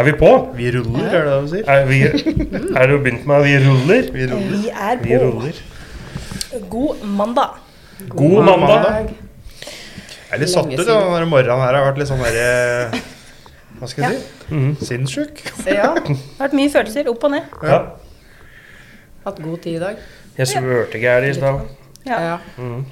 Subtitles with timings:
[0.00, 0.28] Er vi på?
[0.56, 1.66] Vi ruller, er det det du sier?
[1.68, 1.98] Er, vi,
[2.80, 4.06] er du begynt med at vi ruller?
[4.14, 4.54] Vi ruller.
[4.62, 5.58] Vi er Vi ruller.
[6.72, 7.58] God mandag.
[8.08, 9.10] God mandag.
[9.60, 10.78] Jeg er litt satt ut.
[10.86, 13.00] ja, Den morgenen her har vært litt sånn derre
[13.80, 14.54] Hva skal jeg si?
[14.54, 14.70] Mm.
[14.80, 15.42] Sinnssyk.
[15.66, 15.90] Ja.
[15.98, 17.58] Det har vært mye følelser opp og ned.
[17.66, 17.80] Ja.
[19.26, 20.00] Hatt god tid i dag.
[20.38, 21.60] Jeg svørte gærent i stad.
[22.08, 22.18] Ja.
[22.24, 22.36] Ja.
[22.56, 22.86] Mm.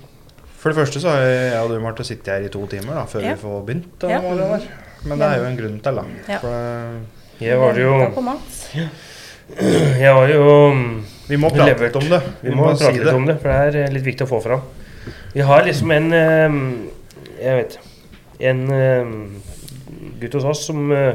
[0.59, 3.07] For det første så har jeg og du Marte sittet her i to timer da,
[3.09, 3.33] før Ja.
[3.37, 3.89] vi får begynt.
[4.03, 4.61] Da, Ja.
[5.05, 6.05] Men det er jo en grunn til, da.
[6.29, 6.39] Ja.
[6.43, 7.93] For Jeg var jo.
[10.05, 10.43] Jeg var jo
[10.75, 10.89] mm,
[11.29, 11.95] vi må prate Levert.
[11.95, 12.21] litt om det.
[12.43, 14.63] Vi må prate litt om det, for det er eh, litt viktig å få fram.
[15.35, 16.57] Vi har liksom en eh,
[17.39, 17.77] Jeg vet
[18.51, 19.07] En eh,
[20.21, 21.15] gutt hos oss som eh,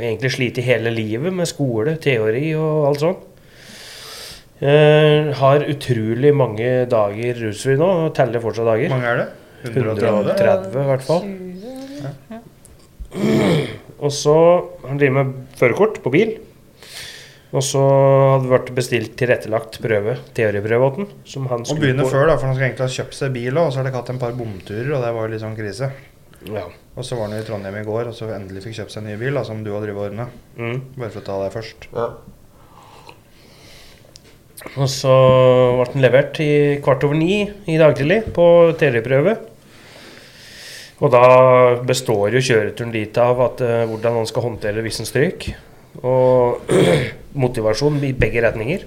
[0.00, 3.24] egentlig sliter hele livet med skole, teori og alt sånt.
[4.60, 8.88] Eh, har utrolig mange dager rusfri nå, og teller fortsatt dager.
[8.92, 9.28] Hvor mange er det?
[9.66, 10.36] 130?
[10.36, 11.22] 130 i hvert fall.
[13.96, 14.34] Og så
[14.86, 16.34] han driver med førerkort på bil.
[17.56, 21.06] Og så hadde det vært bestilt tilrettelagt prøve, teoriprøve åt den.
[21.24, 22.10] Som han Og begynne på.
[22.12, 23.68] før, da, for han skulle egentlig ha kjøpt seg bil òg.
[23.68, 25.90] Og så har dere hatt en par bomturer, og det var jo litt sånn krise.
[26.52, 26.66] Ja.
[26.96, 29.10] Og så var han i Trondheim i går, og så endelig fikk kjøpt seg en
[29.12, 30.58] ny bil, da, som du har drevet årene ordna.
[30.58, 30.82] Mm.
[30.98, 31.88] Bare for å ta deg først.
[34.76, 35.16] Og så
[35.78, 36.52] ble den levert i
[36.84, 38.46] kvart over ni i dag tidlig på
[38.80, 39.36] teoriprøve.
[40.96, 41.24] Og da
[41.84, 45.58] består jo kjøreturen dit av at, uh, hvordan han skal håndtere hvis han stryker.
[46.00, 46.70] Og
[47.44, 48.86] motivasjon i begge retninger.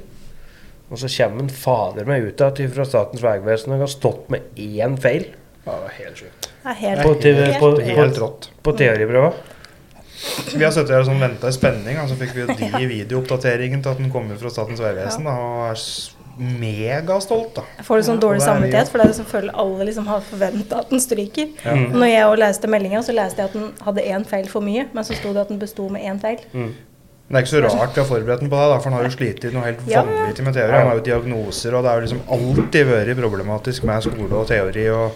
[0.89, 4.57] Og så kommer han fader meg ut igjen fra Statens vegvesen og har stått med
[4.57, 5.27] én feil
[5.67, 6.49] Ja, det var helt sjukt.
[6.49, 7.13] Det er helt, på,
[7.61, 8.29] på, Helt på,
[8.65, 9.29] på teoriprøva.
[10.55, 12.87] Vi har sittet her og sånn venta i spenning, og så fikk vi jo de
[12.95, 15.29] videooppdateringen til at den kommer fra Statens vegvesen.
[15.29, 15.83] Og er
[16.39, 17.63] megastolt, da.
[17.77, 20.21] Jeg får litt sånn dårlig det er samvittighet, for det er selvfølgelig alle liksom har
[20.27, 21.47] forventa at den stryker.
[21.65, 21.73] Ja.
[21.75, 21.87] Mm.
[21.99, 25.03] Når jeg leste meldinga, så leste jeg at den hadde én feil for mye, men
[25.07, 26.39] så sto det at den besto med én feil.
[26.53, 26.71] Mm.
[27.29, 28.95] Men det er ikke så rart vi har forberedt den på det, da, for han
[28.97, 30.01] har jo slitt noe helt Ja.
[30.01, 30.71] vanvittig med teori.
[30.73, 34.47] Han har jo diagnoser, og det har jo liksom alltid vært problematisk med skole og
[34.49, 34.87] teori.
[34.89, 35.11] og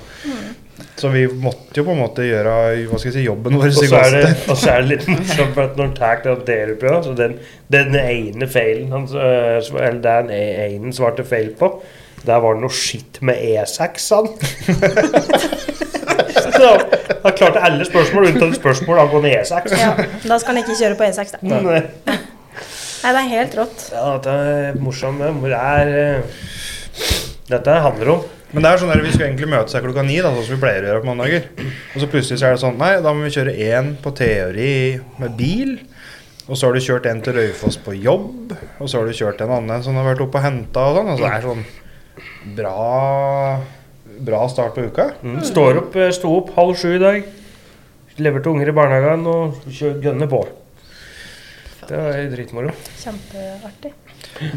[0.97, 2.53] Så vi måtte jo på en måte gjøre
[2.89, 3.67] hva skal jeg si, jobben vår.
[3.69, 6.99] Og så er det, og så er det litt morsomt, at når tar den teoriprøva,
[7.05, 7.35] så den,
[7.73, 11.69] den ene feilen han, øh, eller den e- ene svarte feil på,
[12.23, 14.29] der var det noe skitt med E6-en.
[16.57, 16.69] så
[17.23, 19.73] han klarte alle spørsmål unntatt spørsmål angående E6.
[19.79, 19.91] Ja,
[20.23, 21.41] da skal han ikke kjøre på E6, da.
[21.43, 21.81] Nei.
[23.03, 23.89] Nei, det er helt rått.
[23.91, 25.19] Ja, dette er morsomt.
[25.19, 25.33] det.
[25.51, 26.39] Det er øh,
[27.49, 28.21] Dette handler om
[28.53, 30.53] Men det er sånn der, vi skal egentlig møtes her klokka ni, da, sånn som
[30.55, 31.47] vi pleier å gjøre på mandager.
[31.95, 34.73] Og så plutselig så er det sånn Nei, da må vi kjøre én på teori
[35.21, 35.71] med bil.
[36.43, 38.53] Og så har du kjørt en til Raufoss på jobb.
[38.77, 41.11] Og så har du kjørt en annen som har vært oppe og henta og sånn.
[41.13, 43.61] Altså det er sånn bra
[44.23, 45.07] Bra start på uka.
[45.23, 45.39] mm.
[45.49, 47.23] Står opp, øh, Sto opp halv sju i dag.
[48.21, 50.43] Leverte unger i barnehagen og gønner på.
[51.89, 52.69] Det er dritmoro.
[53.01, 53.91] Kjempeartig.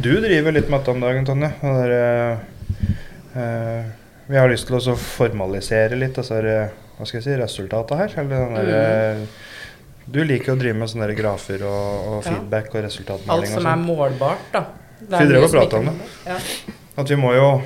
[0.04, 1.50] Du driver litt med dette om dagen, Tonje.
[1.62, 2.44] Det der, eh, eh,
[4.26, 8.14] vi har lyst til å formalisere litt altså, eh, hva skal jeg si, resultatet her.
[8.22, 9.26] Eller den der, eh,
[10.06, 12.30] Du liker å drive med sånne grafer og, og Ja.
[12.30, 13.86] feedback og Alt resultatmåling og som er sånn.
[13.86, 14.60] målbart, da.
[15.00, 15.94] Det Vi er drev og prata om det.
[16.26, 16.36] Ja.
[16.96, 17.62] At vi må jo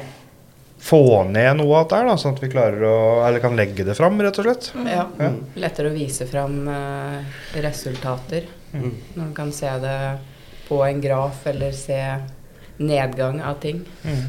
[0.81, 3.95] få ned noe av dette, her, sånn at vi klarer å Eller kan legge det
[3.95, 4.71] fram, rett og slett.
[4.87, 5.07] Ja.
[5.19, 5.31] Ja.
[5.57, 7.23] Lettere å vise fram uh,
[7.61, 8.49] resultater.
[8.73, 8.95] Mm.
[9.15, 10.19] Når man kan se det
[10.69, 12.01] på en graf, eller se
[12.81, 13.83] nedgang av ting.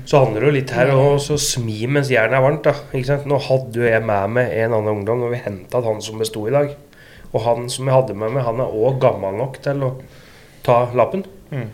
[0.06, 2.64] Så handler det jo litt her om å smi mens jernet er varmt.
[2.68, 3.28] da, ikke sant?
[3.30, 6.44] Nå hadde jo jeg med meg en annen ungdom når vi henta han som besto
[6.50, 6.74] i dag.
[7.32, 9.94] Og han som jeg hadde med meg, han er òg gammel nok til å
[10.66, 11.24] ta lappen.
[11.52, 11.70] Mm.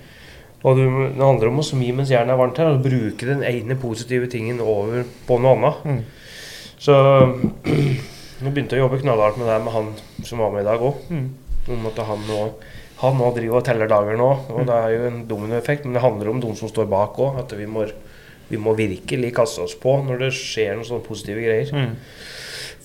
[0.66, 3.44] Og du, det handler om å smi mens jernet er varmt her, og bruke den
[3.46, 5.84] ene positive tingen over på noe annet.
[5.86, 6.00] Mm.
[6.78, 6.96] Så
[8.42, 9.92] nå begynte å jobbe knallhardt med det med han
[10.26, 11.06] som var med i dag òg.
[11.10, 11.30] Mm.
[11.74, 12.42] Om at han nå
[13.02, 15.86] Han nå driver og teller dager nå, og det er jo en dominoeffekt.
[15.86, 17.40] Men det handler om de som står bak òg.
[17.44, 17.86] At vi må,
[18.50, 21.70] vi må virkelig kaste oss på når det skjer noen sånne positive greier.
[21.76, 21.92] Mm.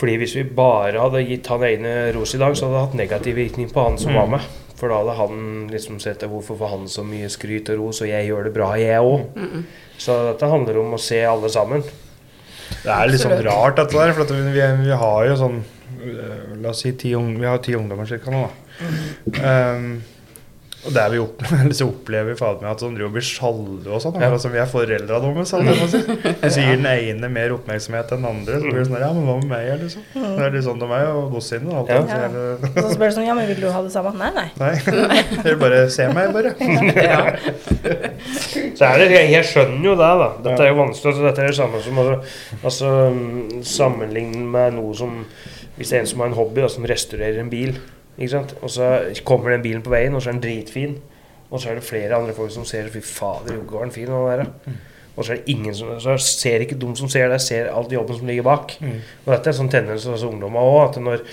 [0.02, 2.98] Fordi hvis vi bare hadde gitt han ene ros i dag, så hadde det hatt
[3.00, 4.18] negativ virkning på han som Mm.
[4.20, 4.40] var med.
[4.82, 8.08] For da hadde han liksom sett hvorfor får han så mye skryt og ros, og
[8.08, 9.62] jeg gjør det bra, jeg òg.
[9.96, 11.84] Så dette handler om å se alle sammen.
[12.82, 14.12] Det er litt sånn rart, dette der.
[14.12, 15.62] For at vi, vi har jo sånn
[16.02, 18.71] øh, La oss si ti, vi har ti ungdommer cirka nå, da.
[19.42, 20.02] Um,
[20.82, 24.00] og det vi opplever, så opplever fader meg at de driver og blir sjalu og
[24.02, 24.16] sånn.
[24.18, 24.24] Ja.
[24.26, 24.30] Ja.
[24.34, 25.52] Altså, vi er foreldra deres.
[25.54, 26.32] holdt jeg på å.
[26.42, 28.56] Vi gir den ene mer oppmerksomhet enn den andre.
[28.58, 30.02] Så blir det sånn Ja, men hva med meg, liksom?
[30.16, 31.76] Det er litt sånn til meg og sine.
[31.78, 32.00] Alt, Ja.
[32.82, 34.14] så spør du sånn Ja, men vil du ha det samme?
[34.18, 34.48] Nei, nei.
[34.58, 34.74] Nei.
[35.46, 36.56] Dere bare se meg, bare.
[36.98, 37.22] Ja.
[38.74, 40.28] Så er det, jeg, jeg skjønner jo det, da.
[40.48, 41.12] Dette er jo vanskelig.
[41.14, 42.08] Altså, dette er det samme som å
[42.66, 45.20] altså, mm, sammenligne med noe som
[45.78, 47.78] Hvis det er en som har en hobby, da, som restaurerer en bil,
[48.18, 48.54] ikke sant?
[48.62, 48.92] og så
[49.24, 50.96] kommer den bilen på veien, og så er den dritfin,
[51.50, 54.08] og så er det flere andre folk som ser Fy fader, jo, var den fin,
[54.08, 54.44] den der.
[54.66, 54.80] mm.
[55.12, 57.90] Og så er det ingen som Så ser ikke de som ser det, ser all
[57.92, 58.72] jobben som ligger bak.
[58.80, 58.94] Mm.
[59.26, 61.24] Og dette er sånn tendens hos ungdommer òg, at når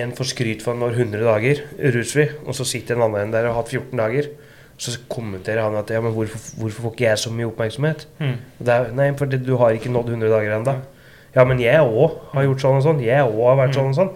[0.00, 1.60] en får skryt for han når 100 dager
[1.94, 4.30] rusfri, og så sitter en annen der og har hatt 14 dager,
[4.80, 8.06] så kommenterer han at ja, men hvorfor, hvorfor får ikke jeg så mye oppmerksomhet?
[8.18, 8.34] Mm.
[8.58, 10.76] Det er, nei, for du har ikke nådd 100 dager ennå.
[11.36, 13.04] Ja, men jeg òg har gjort sånn og sånn.
[13.04, 14.12] Jeg òg har vært sånn og sånn.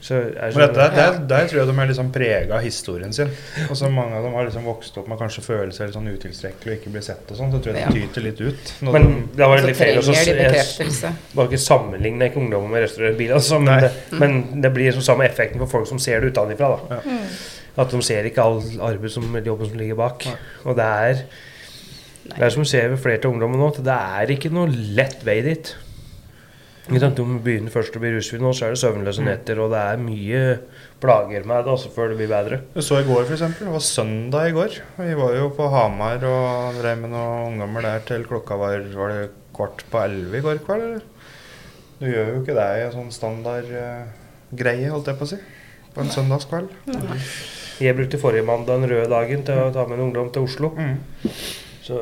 [0.00, 2.62] Så er det Men dette, sånn, der, der tror jeg de er liksom prega av
[2.62, 3.30] historien sin.
[3.70, 6.10] Og så Mange av dem har liksom vokst opp med kanskje føle seg litt sånn
[6.12, 7.24] utilstrekkelig og ikke bli sett.
[7.30, 7.88] og sånn, Så tror jeg Ja.
[7.90, 8.72] de tyter litt ut.
[8.82, 9.98] når men de- det var litt feil.
[9.98, 11.12] å de så- jeg- bekreftelse.
[11.34, 13.80] Ikke sammenligne ikke ungdommer med restaurantbiler, altså, men, Nei.
[13.80, 16.80] det, men det blir liksom samme effekten for folk som ser det utenfra.
[16.90, 17.00] Ja.
[17.78, 20.24] At de ser ikke all arbeid som, jobben som ligger bak.
[20.26, 20.34] Nei.
[20.66, 21.24] Og det er
[22.28, 24.66] det er som vi ser ved flere av ungdommene nå, at det er ikke noe
[24.68, 25.74] lett vei dit.
[26.86, 27.16] Ikke sant?
[27.18, 28.38] De begynner først å bli rusfri.
[28.38, 29.26] nå, så er det søvnløse Mm.
[29.26, 30.42] netter, og det er mye
[31.02, 32.60] plager med det altså, før det blir bedre.
[32.76, 33.66] Jeg så i går, for eksempel.
[33.66, 34.78] Det var søndag i går.
[34.98, 39.08] Vi var jo på Hamar og drev med noen ungdommer der til klokka var Var
[39.08, 41.02] det kvart på elleve i går kveld, eller?
[41.98, 44.06] Du gjør jo ikke det i en sånn standard uh,
[44.54, 45.38] greie, holdt jeg på å si.
[45.94, 46.68] På en søndagskveld.
[47.80, 50.70] Jeg brukte forrige mandag den røde dagen til å ta med en ungdom til Oslo.
[50.76, 50.98] Mm.
[51.82, 51.98] Så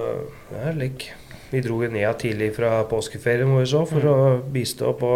[0.50, 1.12] det er lik.
[1.55, 4.17] Vi dro jo ned tidlig fra påskeferien vår så, for å
[4.55, 5.12] bistå på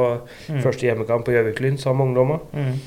[0.48, 0.62] Mm.
[0.62, 2.40] første hjemmekamp på Gjøviklyn sammen med ungdommer.
[2.54, 2.78] Mm.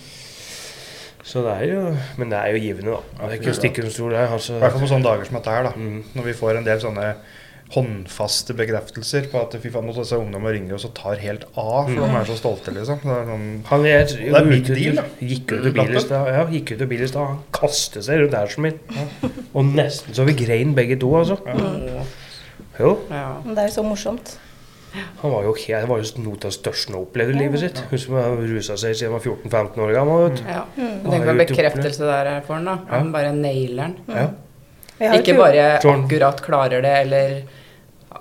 [1.23, 1.81] Så det er jo
[2.17, 3.27] Men det er jo givende, da.
[3.27, 4.15] Det er ikke å stikke under stol.
[4.17, 4.55] Altså.
[4.57, 5.71] I hvert fall på sånne dager som dette her, da.
[5.77, 6.03] Mm.
[6.17, 7.11] Når vi får en del sånne
[7.71, 11.87] håndfaste bekreftelser på at fy faen, nå disse ungdommer ringer oss og tar helt av,
[11.87, 12.99] for de er så stolte, liksom.
[13.05, 15.05] Det er sånn, Han er, Det er big deal, da.
[15.21, 16.27] Gikk ut av bilen i stad.
[16.35, 17.27] Ja, gikk ut av bilen i stad.
[17.29, 18.81] Han kastet seg rundt hersen min.
[19.53, 21.37] Og nesten så vi grein begge to, altså.
[22.81, 22.95] Jo.
[23.11, 23.27] Ja.
[23.45, 24.33] Men det er jo så morsomt.
[25.21, 27.61] Han var jo, helt, det var jo noe av det største han opplevde i livet
[27.61, 27.77] sitt.
[27.91, 30.23] Hun som har rusa seg siden han var 14-15 år gammel.
[30.25, 30.41] Vet.
[30.51, 30.63] ja.
[30.75, 30.97] Mm.
[31.05, 32.77] Tenk på en bekreftelse der er for han, da.
[32.91, 33.95] Han bare nailer den.
[34.11, 34.27] Ja.
[35.15, 37.37] Ikke bare akkurat klarer det, eller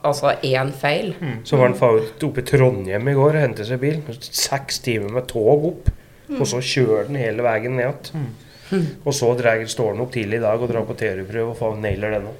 [0.06, 1.10] altså én feil.
[1.44, 3.98] Så var han oppe i Trondheim i går og hentet seg bil.
[4.20, 5.90] Seks timer med tog opp.
[6.30, 8.30] Og så kjører den hele veien ned igjen.
[9.02, 12.14] Og så drar- står han opp tidlig i dag og drar på teoriprøve og nailer
[12.14, 12.38] den òg.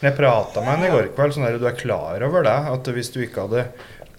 [0.00, 2.58] Jeg prata med henne i går kveld, sånn der, du er klar over det?
[2.72, 3.66] At hvis du ikke hadde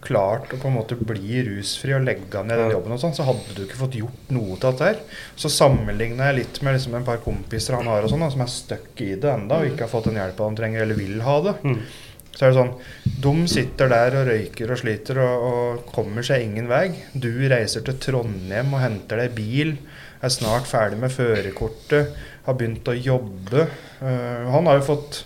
[0.01, 3.25] klart å på en måte bli rusfri og legge ned den jobben, og sånn, så
[3.27, 5.01] hadde du ikke fått gjort noe til dette her.
[5.37, 8.53] Så sammenligner jeg litt med liksom en par kompiser han har og sånn, som er
[8.53, 11.35] stuck i det enda og ikke har fått den hjelpa de trenger, eller vil ha
[11.47, 11.57] det.
[11.65, 11.77] Mm.
[12.31, 16.45] Så er det sånn De sitter der og røyker og sliter og, og kommer seg
[16.45, 16.85] ingen vei.
[17.13, 19.75] Du reiser til Trondheim og henter deg bil,
[20.21, 22.15] er snart ferdig med førerkortet,
[22.45, 23.67] har begynt å jobbe.
[24.01, 25.23] Uh, han har jo fått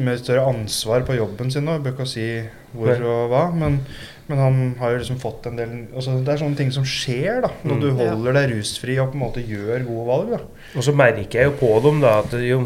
[0.00, 1.74] mye større ansvar på jobben sin nå.
[1.76, 2.26] Jeg bør ikke si
[2.74, 3.04] hvor Nei.
[3.06, 3.74] og hva, men,
[4.26, 7.42] men han har jo liksom fått en del altså Det er sånne ting som skjer
[7.44, 7.82] da når Mm.
[7.84, 10.30] du holder deg rusfri og på en måte gjør gode valg.
[10.32, 10.40] da.
[10.74, 12.58] Og så merker jeg jo på dem da at jo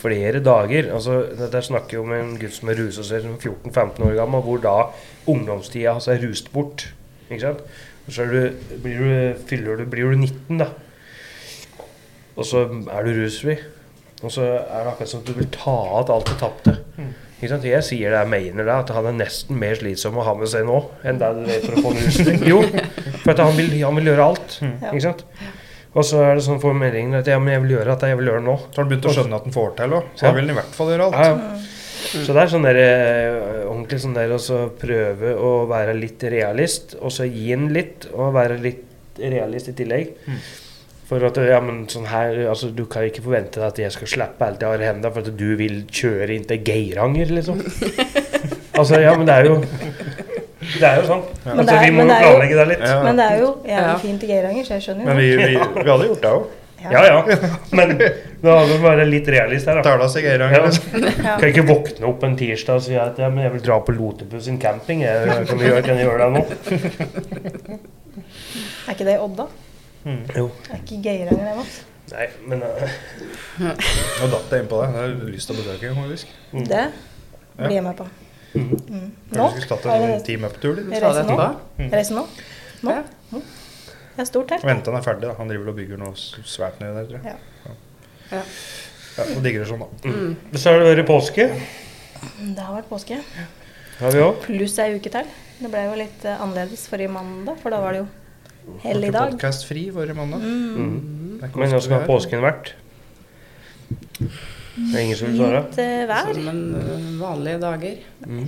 [0.00, 4.02] flere dager altså Dette snakker jo om en gutt som er rusa seg som 14-15
[4.08, 4.76] år gammel, hvor da
[5.30, 6.88] ungdomstida hans er rust bort.
[7.30, 7.60] Ikke sant?
[8.08, 8.50] Og så du,
[8.82, 10.66] blir, du, fyller du, blir du 19, da.
[12.36, 13.54] Og så er du rusfri.
[14.24, 16.74] Og så er det akkurat som at du vil ta igjen alt du tapte.
[17.40, 17.64] Ikke sant?
[17.68, 20.48] Jeg sier det, jeg mener det, at han er nesten mer slitsom å ha med
[20.48, 22.46] seg nå enn det du er for å få en.
[22.52, 22.62] Jo,
[23.24, 24.56] for at han vil, han vil gjøre alt.
[24.64, 25.26] Ikke sant?
[25.94, 28.30] Og så er det sånn formuleringen at ja, men jeg vil gjøre det, jeg vil
[28.32, 28.56] gjøre det nå.
[28.64, 30.30] Så har han begynt å skjønne at han får til òg, så Ja.
[30.30, 31.20] da vil han i hvert fall gjøre alt.
[31.20, 31.70] Ja, ja.
[32.14, 36.22] Så det er sånn der, eh, ordentlig sånn der å så prøve å være litt
[36.34, 40.12] realist, og så gi den litt, og være litt realist i tillegg.
[41.04, 44.08] For at ja, men sånn her, altså Du kan ikke forvente deg at jeg skal
[44.08, 47.60] slippe alt jeg har i hendene for at du vil kjøre inn til Geiranger, liksom.
[48.80, 49.58] altså, ja, men det er jo
[50.64, 51.24] Det er jo sånn.
[51.44, 51.54] Ja.
[51.60, 52.84] Altså, er- vi må jo planlegge det litt.
[52.88, 52.98] Ja.
[53.04, 53.96] Men det er jo jævlig Ja.
[54.00, 56.52] fint i Geiranger, så jeg skjønner jo Men vi, vi, vi hadde gjort det òg.
[56.84, 57.20] Ja ja,
[57.72, 57.92] men
[58.42, 59.84] da hadde vi være litt realist her, da.
[59.86, 60.34] Tala seg Ja.
[60.34, 60.66] Geiranger.
[60.66, 61.04] liksom.
[61.24, 61.36] Ja.
[61.40, 63.94] Kan ikke våkne opp en tirsdag og si at ja, men jeg vil dra på
[63.96, 65.00] Lotepus sin camping.
[65.04, 67.78] Jeg, kan, vi gjøre, kan jeg gjøre det nå?
[68.88, 69.46] Er ikke det Odda?
[70.04, 70.48] Jo.
[70.70, 71.80] Er ikke Geiranger det, Mats?
[72.12, 72.96] Nei, men uh,
[74.20, 74.88] Nå datt jeg inn på det.
[74.90, 76.34] Jeg har lyst til å besøke en faktisk.
[76.52, 76.84] Det
[77.56, 78.06] blir jeg med på.
[78.54, 78.68] Mm.
[78.68, 79.08] Nå?
[79.32, 80.82] Kanskje vi skulle tatt en Team Up-tur.
[80.82, 81.38] Reise Jeg nå.
[81.38, 81.88] etterpå.
[81.94, 82.26] Reise nå?
[82.84, 82.96] Nå?
[82.98, 83.40] Ja.
[84.14, 84.66] Det er stort telt.
[84.68, 85.26] Vente han er ferdig.
[85.26, 85.34] da.
[85.40, 87.38] Han driver og bygger noe svært nedi der, tror jeg.
[87.64, 87.78] Ja.
[88.30, 88.42] Ja.
[89.14, 90.10] Ja, og digresjon, da.
[90.10, 90.36] Mm.
[90.58, 91.48] så har det vært påske.
[91.48, 93.18] Det har vært påske.
[94.00, 94.22] Har vi.
[94.44, 95.32] Pluss ei uke til.
[95.60, 98.08] Det ble jo litt eh, annerledes forrige mandag, for da var det jo
[98.84, 99.34] hellig dag.
[99.34, 100.44] Podkast-fri forrige mandag.
[100.44, 101.38] Mm.
[101.40, 102.72] Det er Men ofte hvordan har påsken vært?
[104.74, 105.60] Det er ingen som vil svare?
[105.68, 106.32] Fint eh, vær.
[106.32, 108.00] Som en uh, vanlige dager.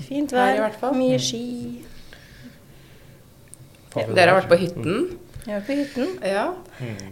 [0.07, 0.97] Fint Vær i hvert fall.
[0.99, 1.45] Mye ski.
[3.95, 5.07] Dere har vært på hytten?
[5.47, 6.09] Jeg har vært på hytten.
[6.27, 6.47] Ja.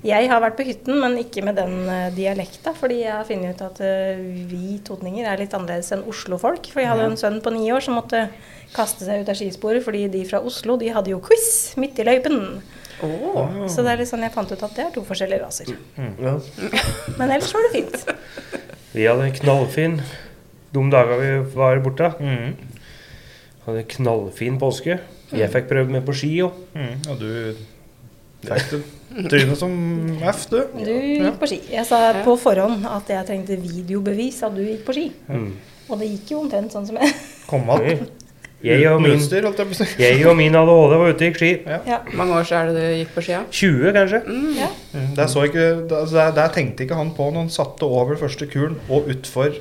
[0.03, 2.75] Jeg har vært på hytten, men ikke med den uh, dialekta.
[2.75, 6.67] Fordi jeg har funnet ut at uh, vi totninger er litt annerledes enn Oslo-folk.
[6.73, 8.27] For jeg hadde en sønn på ni år som måtte
[8.75, 12.09] kaste seg ut av skisporet fordi de fra Oslo de hadde jo quiz midt i
[12.09, 12.41] løypen.
[13.03, 13.47] Å.
[13.71, 15.73] Så det er litt sånn jeg fant ut at det er to forskjellige raser.
[15.99, 16.37] Ja.
[17.19, 18.15] Men ellers var det fint.
[18.95, 19.99] Vi hadde en knallfin
[20.75, 22.11] de dager vi var borte.
[22.19, 22.55] Mm.
[23.67, 24.99] Hadde en knallfin påske.
[25.35, 26.59] Jeg fikk prøvd meg på ski òg.
[26.75, 26.95] Mm.
[27.11, 27.31] Og du
[28.45, 29.75] fikk det trynet som
[30.35, 30.59] F, du.
[30.75, 31.61] Du gikk på ski.
[31.73, 35.07] Jeg sa på forhånd at jeg trengte videobevis at du gikk på ski.
[35.31, 35.49] Mm.
[35.89, 37.15] Og det gikk jo omtrent sånn som jeg.
[37.51, 38.07] Kom igjen.
[38.65, 39.21] Jeg og min,
[39.99, 41.51] jeg og min ADHD var ute og gikk ski.
[41.69, 41.99] Ja.
[42.17, 43.43] mange år siden er det du gikk på skia?
[43.51, 44.23] 20, kanskje?
[44.57, 44.71] ja.
[44.95, 48.17] Mm, Der, så ikke, der, der, der tenkte ikke han på når han satte over
[48.17, 49.53] første kulen og utfor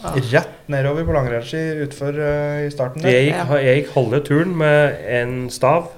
[0.00, 3.10] Rett nedover på langrennsski utfor uh, i starten der.
[3.10, 5.90] Jeg gikk, jeg gikk halve turen med en stav.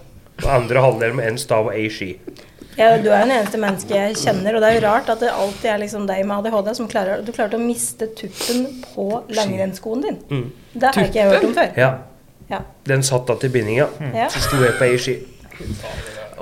[0.42, 2.14] Og andre halvdel med en stav og ei ski.
[2.78, 5.20] Ja, du er jo den eneste mennesket jeg kjenner, og det er jo rart at
[5.20, 8.64] det alltid er liksom deg med ADHD som klarer Du klarte å miste tuppen
[8.94, 10.16] på langrennsskoen din.
[10.32, 10.46] Mm.
[10.72, 11.70] Det har ikke jeg hørt om før.
[11.76, 11.90] Ja.
[12.52, 12.62] Ja.
[12.88, 13.88] Den satt da til bindinga.
[14.14, 14.28] Ja.
[14.32, 15.18] Så sto jeg på ei ski.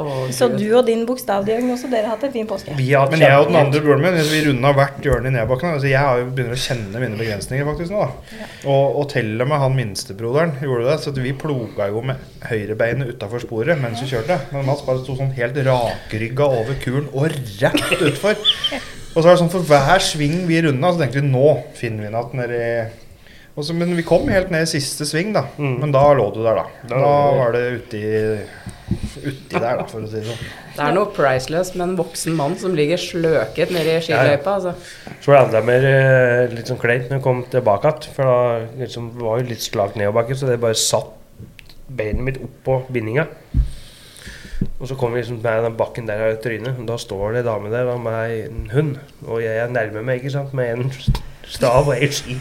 [0.01, 2.73] Oh, Så du og din bokstavdiagnose, dere har hatt en fin påske.
[2.79, 5.75] Vi har Men jeg og den andre broren min vi runda hvert hjørne i nedbakken.
[5.77, 8.07] Altså jeg har jo begynner å kjenne mine begrensninger faktisk nå.
[8.07, 8.47] da.
[8.65, 10.97] Og, og til og med han minstebroderen gjorde det.
[11.03, 14.39] Så at vi ploga jo med høyrebeinet utafor sporet mens vi kjørte.
[14.55, 17.29] Men Mats bare sto sånn helt rakrygga over kuren og
[17.61, 18.41] rett utfor.
[19.11, 22.05] Og så er det sånn for hver sving vi runda, så tenkte vi nå finner
[22.05, 22.61] vi den igjen nedi
[23.61, 25.45] og så, Men vi kom helt ned i siste sving, da.
[25.61, 25.77] Mm.
[25.83, 26.89] Men da lå du der, da.
[26.91, 28.05] Da var det uti
[29.21, 30.49] uti der, da, for å si det sånn.
[30.75, 34.57] Det er noe priceless med en voksen mann som ligger sløket nede i skiløypa.
[34.57, 34.75] Altså.
[35.21, 38.15] Så var det enda mer eh, litt sånn kleint når jeg kom tilbake igjen.
[38.17, 41.13] For da liksom, var jo litt slakt nedoverbakke, så det bare satt
[41.91, 43.27] beinet mitt opp på bindinga.
[44.81, 47.43] Og så kom vi liksom med den bakken der i trynet, og da står det
[47.43, 48.95] ei dame der da, med en hund.
[49.27, 52.37] Og jeg er nærme meg, ikke sant, med en stav og ei ski.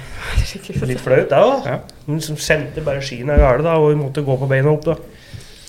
[0.85, 1.65] Litt flaut da, òg.
[1.65, 1.79] Ja.
[2.05, 4.85] Hun som sendte bare skiene av gårde, da, og hun måtte gå på beina opp,
[4.85, 4.95] da.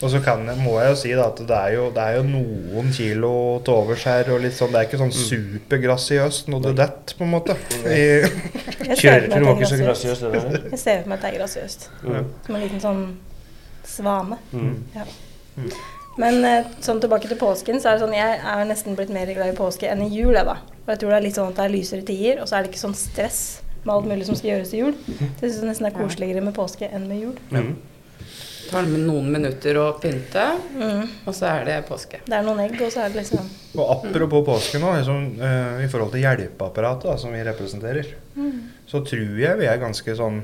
[0.00, 2.14] Og så kan, jeg- må jeg jo si da at det er jo, det er
[2.16, 3.32] jo noen kilo
[3.64, 4.30] til overs her.
[4.32, 7.56] og litt sånn, Det er ikke sånn supergrasiøst når det detter, på en måte.
[8.97, 10.20] Kjøretur var ikke så grasiøst.
[10.23, 10.68] det der.
[10.70, 11.88] Jeg ser for meg at det er grasiøst.
[12.02, 12.25] Mm.
[12.47, 13.02] Som en liten sånn
[13.85, 14.38] svane.
[14.52, 14.76] Mm.
[14.97, 15.04] Ja.
[16.19, 19.31] Men eh, sånn tilbake til påsken, så er det sånn jeg er nesten blitt mer
[19.31, 20.35] glad i påske enn i jul.
[20.35, 20.57] Jeg, da.
[20.83, 22.64] Og jeg tror det er litt sånn at det er lysere tider, og så er
[22.67, 23.40] det ikke sånn stress
[23.85, 24.99] med alt mulig som skal gjøres til jul.
[25.38, 27.38] Så jeg synes nesten er koseligere med påske enn med jul.
[27.55, 27.71] Mm.
[28.71, 30.45] Tar det med noen minutter å pynte,
[30.76, 31.09] Mm.
[31.26, 32.21] og så er det påske.
[32.26, 33.49] Det er noen egg, og så er det liksom
[33.79, 38.07] og apropos påske nå, liksom, uh, i forhold til hjelpeapparatet da, som vi representerer,
[38.87, 40.43] så tror jeg vi er ganske sånn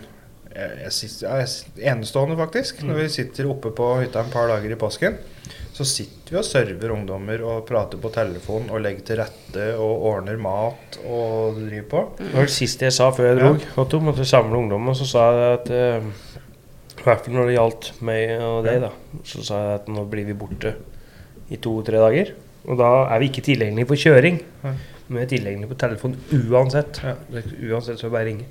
[0.57, 2.83] jeg, jeg, ja, jeg, enestående, faktisk.
[2.87, 5.19] Når vi sitter oppe på hytta en par dager i påsken,
[5.77, 10.07] så sitter vi og server ungdommer og prater på telefon og legger til rette og
[10.11, 12.03] ordner mat og driver på.
[12.23, 13.53] Det var det siste jeg sa før jeg dro.
[13.85, 16.11] Otto måtte samle ungdommen, og så sa jeg at eh,
[16.97, 18.93] I hvert fall når det gjaldt meg og deg, da.
[19.29, 20.73] Så sa jeg at nå blir vi borte
[21.53, 22.33] i to-tre dager.
[22.67, 24.41] Og da er vi ikke tilgjengelige for kjøring.
[24.65, 26.99] Men vi er tilgjengelige på telefon uansett.
[27.05, 27.15] Ja.
[27.69, 28.49] Uansett så bare ringe.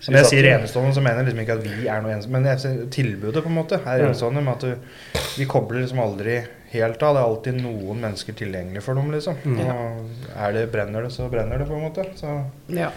[0.00, 2.42] Så Når jeg sier enestående, så mener jeg liksom ikke at vi er noe enestående.
[2.44, 6.36] Men ser tilbudet på en måte er enestående med at du, vi kobler liksom aldri
[6.70, 7.16] helt av.
[7.16, 9.40] Det er alltid noen mennesker tilgjengelig for dem, liksom.
[9.42, 9.58] Mm.
[9.64, 12.06] Og er det, brenner det, så brenner det, på en måte.
[12.20, 12.38] Så
[12.78, 12.92] Ja.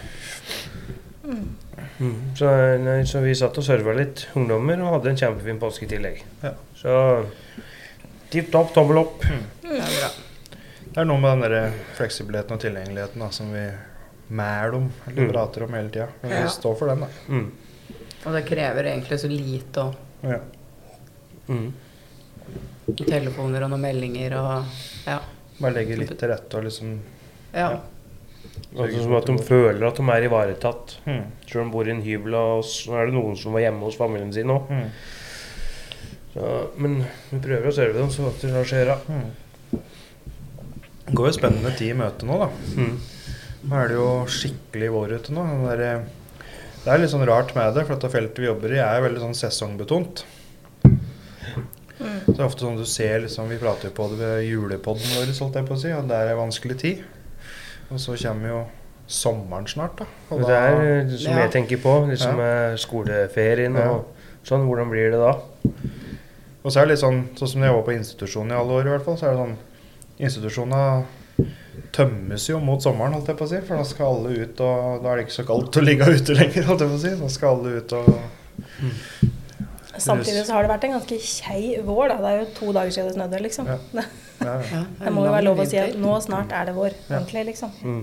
[1.22, 2.34] Mm.
[2.36, 2.48] Så,
[2.82, 6.22] nei, så vi satt og serva litt ungdommer og hadde en kjempefin påske i tillegg.
[6.42, 6.54] Ja.
[6.78, 6.94] Så
[8.32, 9.22] tipp topp, tommel opp.
[9.62, 10.10] Det er bra.
[10.84, 13.66] det er noe med den der fleksibiliteten og tilgjengeligheten da, som vi
[14.32, 15.32] mæler om, eller Mm.
[15.32, 16.08] prater om hele tida.
[16.22, 16.42] Men Ja.
[16.42, 17.08] vi står for den, da.
[17.28, 17.52] Mm.
[18.26, 19.94] Og det krever egentlig så lite òg.
[20.22, 20.38] Ja.
[21.48, 21.72] Mm.
[23.06, 24.64] telefoner og noen meldinger og
[25.06, 25.18] ja.
[25.60, 26.98] Bare legge litt til rette og liksom
[27.54, 27.80] Ja.
[28.76, 30.96] Altså, som at de føler at de er ivaretatt.
[31.06, 31.22] Mm.
[31.46, 33.80] Selv om de bor i en hybel, og så er det noen som var hjemme
[33.84, 34.68] hos familien sin òg.
[34.68, 34.90] Mm.
[36.78, 38.98] Men vi prøver å serve dem så godt det seg gjøre.
[41.06, 42.48] Det går jo spennende tid i møte nå, da.
[42.76, 42.98] Mm.
[43.62, 45.44] Nå er det jo skikkelig vår ute nå.
[45.62, 46.46] Det der, eh,
[46.82, 49.22] det er litt sånn rart med det, for dette feltet vi jobber i er veldig
[49.22, 50.24] sånn sesongbetont.
[50.82, 55.12] Så det er ofte sånn du ser liksom, Vi prater jo på det ved julepodden
[55.14, 57.04] vår, holdt jeg på å si, og det er en vanskelig tid.
[57.92, 58.60] Og så kommer jo
[59.06, 60.06] sommeren snart, da.
[60.32, 60.76] Og det er
[61.06, 61.44] det som Ja.
[61.44, 62.76] jeg tenker på, liksom ja.
[62.76, 64.06] skoleferien og
[64.42, 64.66] sånn.
[64.66, 65.38] Hvordan blir det da?
[66.64, 68.86] og så er det litt sånn sånn som jeg var på institusjon i alle år,
[68.86, 69.56] i hvert fall, så er det sånn
[70.22, 71.04] Institusjonene
[71.92, 73.60] tømmes jo mot sommeren, holdt jeg på å si.
[73.66, 76.36] For da skal alle ut, og da er det ikke så kaldt å ligge ute
[76.38, 77.14] lenger, holdt jeg på å si.
[77.20, 78.10] Da skal alle ut og
[80.02, 82.08] Samtidig så har det vært en ganske kjei vår.
[82.08, 82.16] da.
[82.22, 83.68] Det er jo to dager siden det snødde, liksom.
[83.68, 83.78] Ja.
[83.92, 84.04] Det,
[84.48, 84.80] ja, ja.
[84.80, 86.96] Ja, det må jo være lov å si at nå snart er det vår.
[86.96, 87.18] Ja.
[87.18, 87.74] Ordentlig, liksom.
[87.84, 88.02] Mm.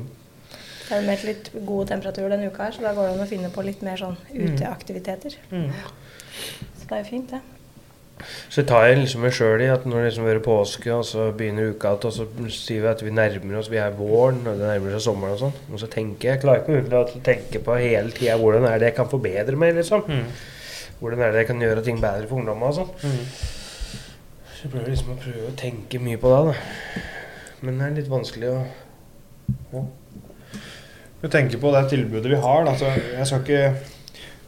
[0.53, 3.25] Det er jo meldt litt god temperatur denne uka her, så da går det an
[3.25, 5.37] å finne på litt mer sånn uteaktiviteter.
[5.51, 5.67] Mm.
[6.77, 7.58] Så det er jo fint, det.
[8.49, 11.29] Så tar jeg liksom meg sjøl i at når det liksom er påske, og så
[11.35, 14.59] begynner uka igjen, og så sier vi at vi nærmer oss, vi er våren, og
[14.59, 15.55] det nærmer seg sommeren og sånn.
[15.71, 18.81] Og så tenker jeg, jeg klarer ikke å å tenke på hele tida hvordan er
[18.81, 20.03] det jeg kan forbedre meg, liksom.
[20.09, 20.25] Mm.
[20.99, 22.91] Hvordan er det jeg kan gjøre ting bedre for ungdommer og sånn.
[23.07, 23.23] Mm.
[24.49, 27.05] Så jeg prøver liksom å prøve å tenke mye på det, da.
[27.63, 29.85] Men det er litt vanskelig å
[31.19, 32.65] Du tenker på det tilbudet vi har.
[32.67, 32.73] Da.
[32.79, 33.63] Så jeg skal ikke,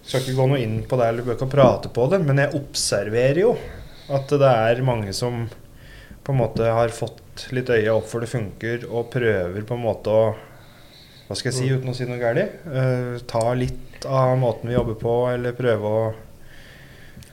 [0.01, 2.55] skal ikke gå noe inn på det eller bør ikke prate på det, men jeg
[2.57, 3.55] observerer jo
[4.11, 5.45] at det er mange som
[6.21, 9.85] på en måte har fått litt øye opp for det funker, og prøver på en
[9.85, 10.23] måte å
[11.27, 12.59] Hva skal jeg si uten å si noe galt?
[12.67, 16.03] Uh, ta litt av måten vi jobber på, eller prøve å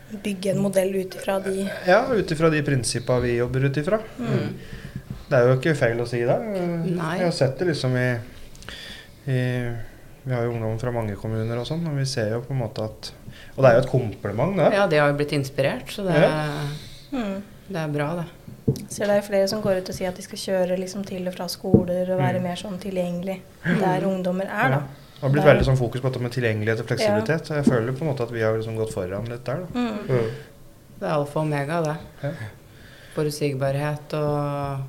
[0.09, 3.99] Bygge en modell ut ifra de Ja, ut ifra de prinsippa vi jobber ut ifra.
[4.17, 4.55] Mm.
[5.29, 6.37] Det er jo ikke feil å si det.
[6.49, 7.19] Nei.
[7.21, 8.07] Jeg har sett det liksom i,
[9.29, 9.43] i
[10.29, 12.61] Vi har jo ungdom fra mange kommuner og sånn, og vi ser jo på en
[12.61, 13.13] måte at
[13.57, 14.67] Og det er jo et kompliment, det.
[14.77, 16.19] Ja, de har jo blitt inspirert, så det,
[17.15, 17.39] mm.
[17.73, 18.27] det er bra, det.
[18.93, 21.25] Så det er flere som går ut og sier at de skal kjøre liksom til
[21.31, 22.45] og fra skoler og være Mm.
[22.45, 24.83] mer sånn tilgjengelig der ungdommer er, da.
[25.19, 27.51] Det har blitt er- veldig sånn fokus på dette med tilgjengelighet og fleksibilitet.
[27.51, 29.65] og Jeg føler på en måte at vi har liksom gått foran litt der.
[29.65, 29.67] da.
[29.75, 29.99] Mm.
[30.09, 30.31] mm.
[31.01, 31.97] Det er alfa og omega, det.
[32.23, 32.31] Ja.
[33.17, 34.81] Forutsigbarhet og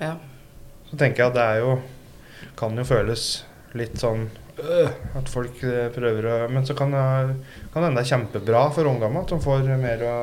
[0.00, 0.16] Ja.
[0.90, 1.80] Så tenker jeg at det er jo
[2.62, 3.42] Kan jo føles
[3.74, 4.28] litt sånn
[4.62, 7.00] øh, at folk eh, prøver å Men så kan det
[7.74, 10.18] hende det er kjempebra for ungdommer at de får mer å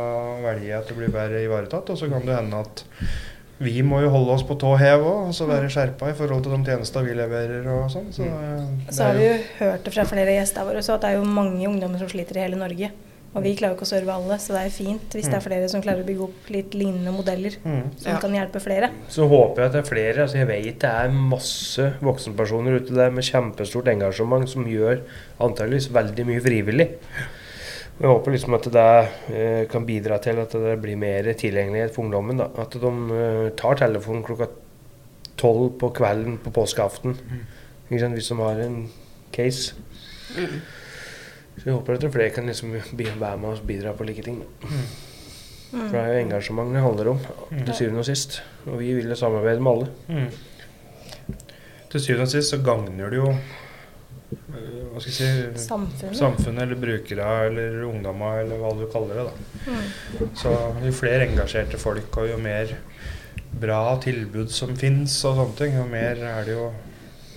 [0.46, 1.92] velge at det blir bedre ivaretatt.
[1.92, 2.86] Og så kan det hende at
[3.60, 6.46] vi må jo holde oss på tå hev òg, og så være skjerpa i forhold
[6.46, 8.08] til de tjenester vi leverer og sånn.
[8.16, 11.12] Så, eh, Så har vi jo hørt det fra flere gjester våre så at det
[11.12, 12.94] er jo mange ungdommer som sliter i hele Norge.
[13.36, 15.44] Og vi klarer jo ikke å serve alle, så det er fint hvis det er
[15.46, 17.92] flere som klarer å bygge opp litt lignende modeller Mm.
[18.02, 18.20] som Ja.
[18.20, 18.90] kan hjelpe flere.
[19.08, 20.22] Så håper jeg at det er flere.
[20.24, 25.02] altså Jeg vet det er masse voksenpersoner ute der med kjempestort engasjement som gjør
[25.40, 26.90] antageligvis veldig mye frivillig.
[28.00, 31.94] Og Jeg håper liksom at det eh, kan bidra til at det blir mer tilgjengelighet
[31.94, 32.38] for ungdommen.
[32.38, 32.48] da.
[32.58, 34.48] At de eh, tar telefonen klokka
[35.38, 37.16] tolv på kvelden på påskeaften.
[37.92, 38.16] Ikke sant?
[38.16, 38.90] Hvis de har en
[39.32, 39.74] case.
[40.36, 40.62] Mm.
[41.60, 44.42] Så vi håper at flere kan liksom være med og bidra på like ting.
[44.64, 44.84] Mm.
[45.72, 47.20] For det er jo engasjement det handler om,
[47.52, 48.40] til syvende og sist.
[48.66, 49.90] Og vi vil jo samarbeide med alle.
[50.08, 51.36] Mm.
[51.92, 56.18] Til syvende og sist så gagner det jo øh, hva skal jeg si Samfunnet.
[56.18, 59.28] samfunnet eller brukere eller ungdommer eller hva du kaller det.
[59.30, 59.70] da.
[59.70, 60.36] Mm.
[60.38, 62.76] Så jo flere engasjerte folk og jo mer
[63.60, 66.70] bra tilbud som fins og sånne ting, jo mer er det jo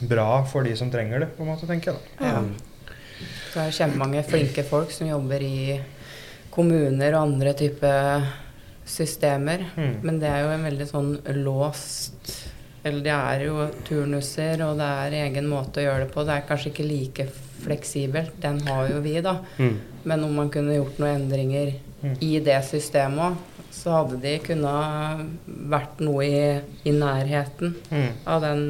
[0.09, 2.01] bra for de som trenger det, på en måte, tenker jeg.
[2.21, 2.27] da.
[2.27, 2.43] Ja.
[3.53, 5.81] Så er det kjempemange flinke folk som jobber i
[6.53, 8.25] kommuner og andre typer
[8.89, 9.67] systemer.
[9.77, 9.93] Mm.
[10.03, 11.13] Men det er jo en veldig sånn
[11.45, 12.39] låst
[12.85, 16.25] Eller det er jo turnuser, og det er egen måte å gjøre det på.
[16.27, 17.27] Det er kanskje ikke like
[17.63, 18.33] fleksibelt.
[18.43, 19.37] Den har jo vi, da.
[19.61, 19.77] Mm.
[20.11, 22.17] Men om man kunne gjort noen endringer Mm.
[22.21, 23.37] i det systemet òg,
[23.71, 25.29] så hadde de kunnet
[25.71, 26.41] vært noe i,
[26.85, 28.09] i nærheten Mm.
[28.27, 28.65] av den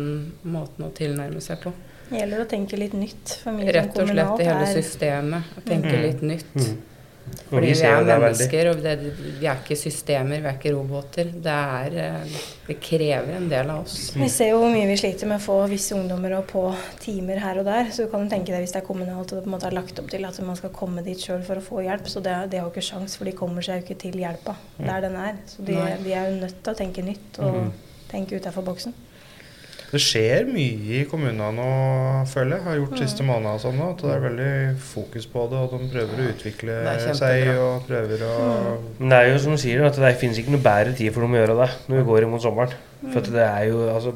[0.44, 1.72] måten å tilnærme seg på.
[2.10, 3.36] Det gjelder å tenke litt nytt.
[3.42, 5.52] For mye Rett og slett i hele systemet.
[5.58, 6.02] Å tenke Mm.
[6.02, 6.54] litt nytt.
[6.54, 6.80] Mm.
[7.48, 8.92] Fordi vi er det mennesker, og det,
[9.38, 11.28] vi er ikke systemer, vi er ikke roboter.
[11.30, 14.10] Det, er, eh, det krever en del av oss.
[14.18, 16.64] Vi ser jo hvor mye vi sliter med å få visse ungdommer og på
[17.00, 17.84] timer her og der.
[17.94, 19.78] Så du kan tenke deg hvis det er kommunalt og det på en måte er
[19.78, 22.10] lagt opp til at man skal komme dit sjøl for å få hjelp.
[22.10, 24.56] Så det, det har jo ikke sjans, for de kommer seg jo ikke til hjelpa
[24.82, 25.38] der den er.
[25.46, 27.70] Så de, de er jo nødt til å tenke nytt og
[28.10, 28.92] tenke utafor boksen.
[29.92, 31.64] Det skjer mye i kommunene nå,
[32.30, 32.64] føler jeg.
[32.64, 33.90] Har gjort siste måned og sånn nå.
[33.92, 36.78] At det er veldig fokus på det, og de prøver å utvikle
[37.18, 38.36] seg og prøver å
[38.96, 41.26] Men det er jo som du sier, at det finnes ikke noe bedre tid for
[41.26, 42.72] dem å gjøre det når vi går imot sommeren.
[43.02, 44.14] For at det er jo altså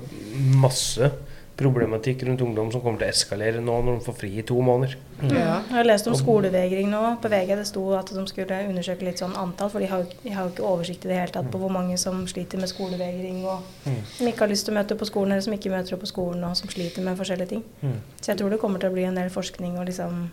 [0.65, 1.13] masse
[1.57, 4.59] problematikk rundt ungdom som kommer til å eskalere nå når de får fri i to
[4.61, 4.97] måneder.
[5.23, 5.63] Ja.
[5.65, 7.01] Jeg har lest om skolevegring nå.
[7.23, 10.35] På VG det sto at de skulle undersøke litt sånn antall, for de har, de
[10.35, 13.41] har jo ikke oversikt i det hele tatt på hvor mange som sliter med skolevegring,
[13.49, 15.97] og som ikke har lyst til å møte opp på skolen, eller som ikke møter
[15.97, 17.65] opp på skolen, og som sliter med forskjellige ting.
[17.81, 17.97] Mm.
[18.21, 20.27] Så jeg tror det kommer til å bli en del forskning og liksom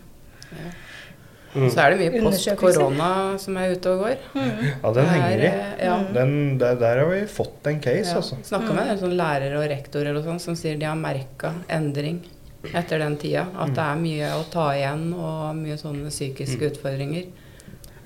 [1.54, 1.68] Mm.
[1.70, 4.16] Så er det mye post korona som er ute og går.
[4.34, 5.46] Ja, den henger i.
[5.46, 5.96] Eh, Ja.
[6.12, 8.16] Den, der, der har vi fått en case, Ja.
[8.16, 8.36] altså.
[8.42, 12.20] Snakka med en sånn lærere og rektorer og sånn som sier de har merka endring
[12.74, 13.46] etter den tida.
[13.56, 17.26] At det er mye å ta igjen og mye sånne psykiske utfordringer.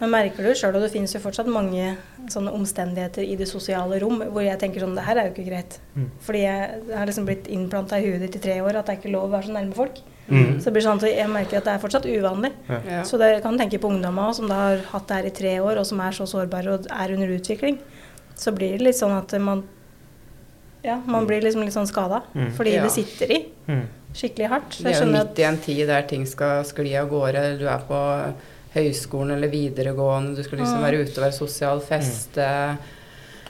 [0.00, 1.96] Men merker du sjøl, og det finnes jo fortsatt mange
[2.30, 5.48] sånne omstendigheter i det sosiale rom hvor jeg tenker sånn Det her er jo ikke
[5.50, 5.78] greit.
[5.96, 6.10] Mm.
[6.20, 9.00] Fordi jeg har liksom blitt innplanta i huet ditt i tre år at det er
[9.00, 9.98] ikke lov å være så nærme folk.
[10.28, 10.58] Mm.
[10.60, 12.52] Så det blir sånn at jeg merker at det er fortsatt uvanlig.
[12.68, 13.02] Ja.
[13.02, 15.78] Så det kan tenke på ungdommer som da har hatt det her i tre år,
[15.80, 17.78] og som er så sårbare og er under utvikling.
[18.36, 19.64] Så blir det litt sånn at man
[20.84, 22.22] Ja, man blir liksom litt sånn skada.
[22.34, 22.52] Mm.
[22.54, 22.82] Fordi Ja.
[22.84, 23.88] det sitter i Mm.
[24.14, 24.70] skikkelig hardt.
[24.70, 27.58] Så Det er jo midt i en tid der ting skal skli av gårde.
[27.58, 28.34] Du er på
[28.74, 30.86] høyskolen eller videregående, du skal liksom Mm.
[30.86, 32.78] være ute og være sosial, feste.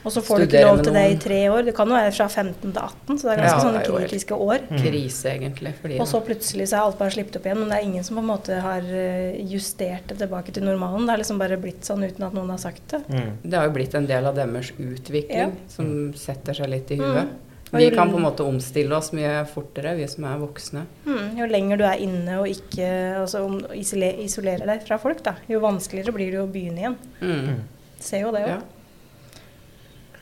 [0.05, 1.65] Og så får du ikke lov til det i tre år.
[1.67, 4.07] Det kan jo være fra 15 til 18, så det er ganske Ja, sånne er
[4.07, 4.59] kritiske år.
[4.79, 5.73] Krise, egentlig.
[5.83, 8.05] Fordi Og så plutselig så er alt bare slippet opp igjen, men det er ingen
[8.05, 11.05] som på en måte har eh, justert det tilbake til normalen.
[11.05, 13.03] Det er liksom bare blitt sånn uten at noen har sagt det.
[13.11, 13.33] Mm.
[13.43, 15.51] det har jo blitt en del av deres utvikling Ja.
[15.69, 17.27] som setter seg litt i huet.
[17.27, 17.37] Mm.
[17.71, 20.87] Vi kan på en måte omstille oss mye fortere, vi som er voksne.
[21.05, 22.89] Mm, jo lenger du er inne og ikke
[23.25, 23.43] altså
[23.77, 26.99] isolerer deg fra folk, da, jo vanskeligere blir det å begynne igjen.
[27.21, 27.63] Mm.
[28.01, 28.57] Ser jo det jo.
[28.57, 28.61] Ja.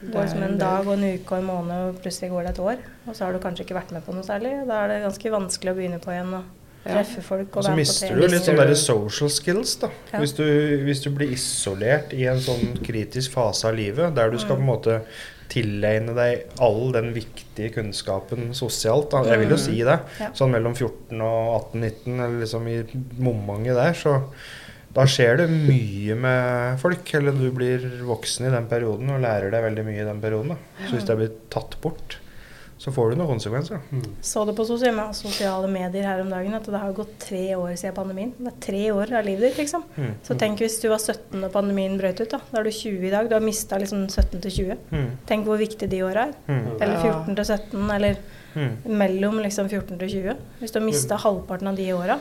[0.00, 2.50] Det går som en dag og en uke og en måned, og plutselig går det
[2.52, 2.82] et år.
[3.06, 4.52] Og så har du kanskje ikke vært med på noe særlig.
[4.68, 6.52] Da er det ganske vanskelig å begynne på igjen og
[6.86, 7.00] Ja.
[7.00, 9.88] treffe folk Og og så mister du litt sånn derre social skills, da.
[10.12, 10.20] Ja.
[10.22, 10.44] Hvis, du,
[10.84, 14.62] hvis du blir isolert i en sånn kritisk fase av livet, der du skal på
[14.62, 15.00] en måte
[15.52, 19.22] tilegne deg all den viktige kunnskapen sosialt, da.
[19.30, 19.98] Jeg vil jo si det.
[20.20, 20.30] Ja.
[20.36, 22.78] Sånn mellom 14 og 18-19, eller liksom i
[23.22, 24.16] momentet der, så
[24.96, 27.10] da skjer det mye med folk.
[27.18, 30.54] Eller du blir voksen i den perioden og lærer deg veldig mye i den perioden.
[30.54, 30.86] da.
[30.86, 32.18] Så hvis det blir tatt bort,
[32.78, 33.80] så får du noen konsekvenser.
[33.90, 34.02] Mm.
[34.20, 37.94] Så det på sosiale, medier her om dagen at det har gått tre år siden
[37.96, 38.34] pandemien.
[38.36, 39.84] Det er tre år av livet ditt, liksom.
[39.96, 40.10] Mm.
[40.22, 42.40] Så tenk hvis du var 17 da pandemien brøt ut, da.
[42.52, 43.30] Da er du 20 i dag.
[43.30, 44.80] Du har mista liksom 17 til 20.
[44.92, 45.06] Mm.
[45.26, 46.36] Tenk hvor viktig de åra er.
[46.50, 46.66] Mm.
[46.76, 48.24] Eller 14 til 17, eller
[48.56, 48.76] Mm.
[48.96, 50.36] mellom liksom 14 til 20.
[50.60, 52.14] Hvis du har mista halvparten av de åra.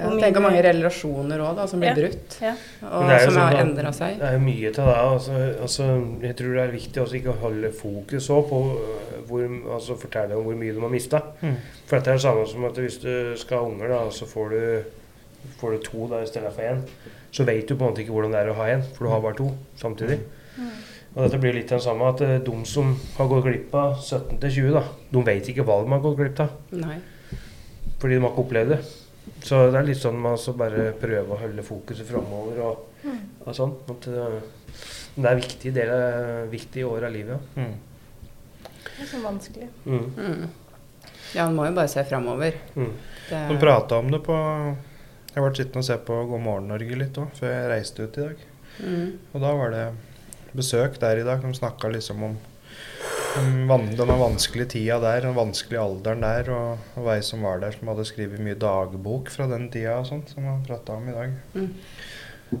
[0.00, 1.94] Ja, tenker tenk hvor mange relasjoner òg, da, som blir Ja.
[1.98, 2.36] brutt.
[2.42, 2.52] Ja.
[2.82, 4.18] Og som har sånn har endra seg.
[4.18, 4.96] Det er jo mye til det.
[4.96, 5.32] Altså,
[5.66, 5.88] altså,
[6.22, 9.98] jeg tror det er viktig også ikke å holde fokus også på øh, hvor, altså,
[10.00, 11.22] fortelle om hvor mye de har mista.
[11.42, 11.56] Mm.
[11.86, 14.50] For dette er det samme som at hvis du skal ha unger, da, så får
[14.50, 14.82] du,
[15.60, 16.82] får du to da, i stedet for én.
[17.30, 19.10] Så vet du på en måte ikke hvordan det er å ha én, for du
[19.12, 20.20] har bare to samtidig.
[21.10, 24.38] Og dette blir litt den samme at eh, de som har gått glipp av 17
[24.44, 26.52] til 20, da, de vet ikke hva de har gått glipp av.
[26.70, 26.98] Nei.
[28.00, 28.80] Fordi de har ikke opplevd det.
[29.44, 33.04] Så det er litt sånn man altså bare prøver å holde fokuset framover og,
[33.44, 33.76] og sånn.
[33.92, 34.26] At det,
[35.14, 35.94] men det er en viktig del
[36.52, 37.54] viktig år av livet.
[37.56, 37.68] ja.
[37.68, 37.78] Mm.
[39.00, 39.66] Det er så vanskelig.
[39.88, 40.08] Mm.
[40.16, 40.48] Mm.
[41.32, 42.56] Ja, man må jo bare se framover.
[42.74, 42.90] Mm.
[43.30, 44.36] De prata om det på
[45.30, 48.18] Jeg ble sittende og se på God morgen Norge litt òg, før jeg reiste ut
[48.18, 48.40] i dag.
[48.82, 49.06] Mm.
[49.30, 49.84] Og da var det
[50.58, 51.40] besøk der i dag.
[51.40, 52.34] De snakka liksom om,
[53.38, 57.60] om van- denne vanskelige tida der, den vanskelige alderen der, og, og ei som var
[57.62, 61.06] der, som hadde skrevet mye dagbok fra den tida og sånt, som han prata om
[61.10, 61.36] i dag.
[61.54, 61.70] Mm.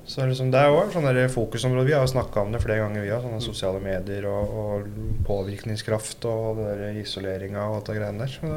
[0.06, 1.88] Så liksom, det er òg sånn der fokusområde.
[1.88, 5.24] Vi har jo snakka om det flere ganger, vi har sånne sosiale medier og, og
[5.26, 6.60] påvirkningskraft og
[7.00, 8.36] isoleringa og alt det greiene der.
[8.36, 8.52] Så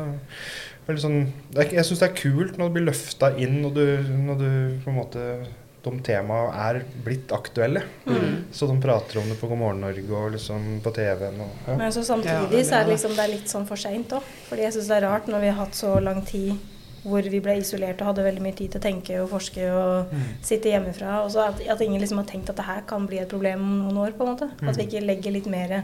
[0.86, 3.62] det er sånn, det er, jeg syns det er kult når du blir løfta inn,
[3.63, 3.84] når du,
[4.28, 4.47] når du
[4.84, 5.26] på en måte
[5.83, 7.81] de temaene er blitt aktuelle.
[8.07, 8.45] Mm.
[8.55, 11.41] Så de prater om det på God morgen Norge og liksom på TV-en.
[11.67, 11.77] Ja.
[11.79, 12.93] Men så samtidig så er det.
[12.93, 14.29] liksom det er litt sånn for seint òg.
[14.47, 16.53] Fordi jeg syns det er rart når vi har hatt så lang tid
[17.03, 20.13] hvor vi ble isolert og hadde veldig mye tid til å tenke og forske og
[20.45, 21.17] sitte hjemmefra.
[21.25, 23.65] Og så at, at ingen liksom har tenkt at det her kan bli et problem
[23.65, 24.15] om noen år.
[24.15, 24.49] på en måte.
[24.63, 25.81] At vi ikke legger litt mer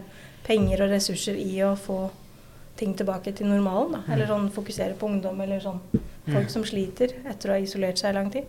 [0.48, 2.06] penger og ressurser i å få
[2.80, 3.98] ting tilbake til normalen.
[3.98, 4.14] da.
[4.14, 5.82] Eller sånn fokusere på ungdom eller sånn
[6.30, 8.48] folk som sliter etter å ha isolert seg i lang tid.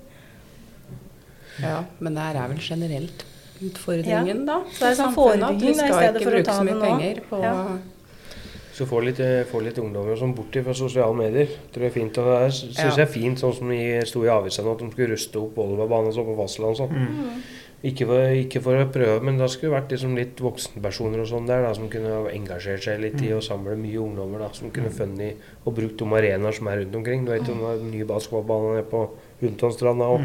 [1.60, 3.24] Ja, men det her er vel generelt
[3.60, 4.62] utfordringen, da.
[4.72, 7.42] Så det er sånn forebygging, i stedet for å ta det nå.
[7.42, 7.78] Ja.
[8.72, 11.46] Så få litt, eh, få litt ungdommer som bort fra sosiale medier.
[11.72, 12.16] Tror jeg er fint.
[12.18, 12.90] Og det er- synes Ja.
[12.96, 15.54] jeg er fint, sånn som de sto i avisa nå, at de skulle ruste opp
[15.56, 16.96] Volvabanen og på fastlandet og sånn.
[16.96, 17.42] Mm.
[17.82, 21.46] Ikke, for, ikke for å prøve, men det skulle vært liksom litt voksenpersoner og sånn
[21.46, 24.38] der, da, som kunne engasjert seg litt i å samle mye ungdommer.
[24.38, 25.36] da, Som kunne funnet
[25.66, 27.24] og brukt de arenaer som er rundt omkring.
[27.24, 29.10] Du vet, jo den nye basketballbanen på
[29.42, 30.20] Hundtånstranda òg.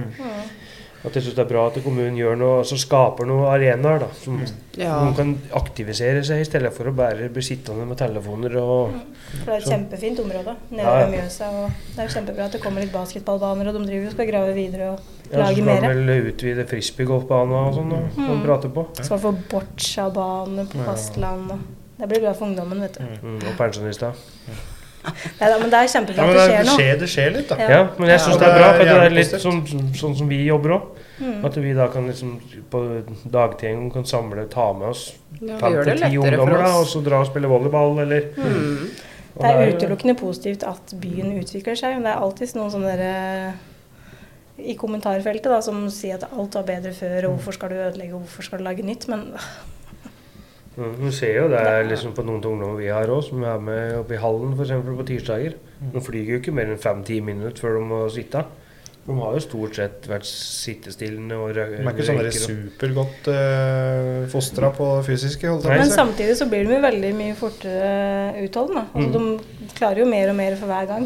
[1.05, 4.07] At jeg syns det er bra at kommunen gjør noe, altså skaper noen arenaer da,
[4.23, 4.39] som
[4.77, 4.95] Ja.
[5.03, 9.45] noen kan aktivisere seg, i stedet for å bare bli sittende med telefoner og For
[9.45, 11.05] det er et Så- kjempefint område nede Ja, ja.
[11.05, 11.49] ved Mjøsa.
[11.49, 14.11] Og det er jo kjempebra at det kommer litt basketballbaner, og de driver jo og
[14.13, 14.99] skal grave videre og
[15.31, 15.53] ja, så mer.
[15.53, 15.81] skal mer.
[15.81, 18.43] de vel utvide frisbeegolfbanen og sånn og, og Mm.
[18.45, 18.87] prate på.
[19.03, 21.49] Skal få boccia-bane på fastlandet.
[21.49, 21.61] fastland.
[21.99, 23.03] Det blir bra for ungdommen, vet du.
[23.23, 24.13] Mm, og pensjonister.
[25.39, 26.75] Neida, men det er kjempefint Ja, at det det, skjer noe.
[26.79, 27.57] skjer, det skjer litt, da.
[27.61, 27.69] Ja.
[27.75, 29.59] Ja, men jeg syns ja, det er bra, for det er litt sånn,
[30.01, 30.87] sånn som vi jobber òg.
[31.15, 31.45] Mm.
[31.47, 32.31] At vi da kan liksom
[32.73, 32.81] på
[33.31, 35.05] dagtid kan samle, ta med oss
[35.39, 38.89] fem til ti ungdommer da, og så dra og spille volleyball, eller Mm.
[39.35, 41.97] Det er utelukkende positivt at byen utvikler seg.
[41.97, 46.55] Men det er alltid noen sånne der, eh, i kommentarfeltet da, som sier at alt
[46.55, 49.07] var bedre før, og hvorfor skal du ødelegge, og hvorfor skal du lage nytt?
[49.11, 49.74] Men Mm,
[50.75, 53.93] Du ser jo det er liksom på noen ungdommer vi har òg, som er med
[54.01, 54.73] oppe i hallen f.eks.
[54.83, 55.55] på tirsdager.
[55.93, 58.43] De flyr jo ikke mer enn fem-ti minutter før de må sitte.
[59.05, 61.77] De har jo stort sett vært sittestillende og røyker.
[61.77, 65.47] De er ikke sånn der røyker og- supergodt uh, fostra på det fysiske.
[65.51, 68.87] Holdt Men samtidig så blir de jo veldig mye fortere utholdende.
[68.97, 69.23] Altså,
[69.67, 71.05] De klarer jo mer og mer for hver gang.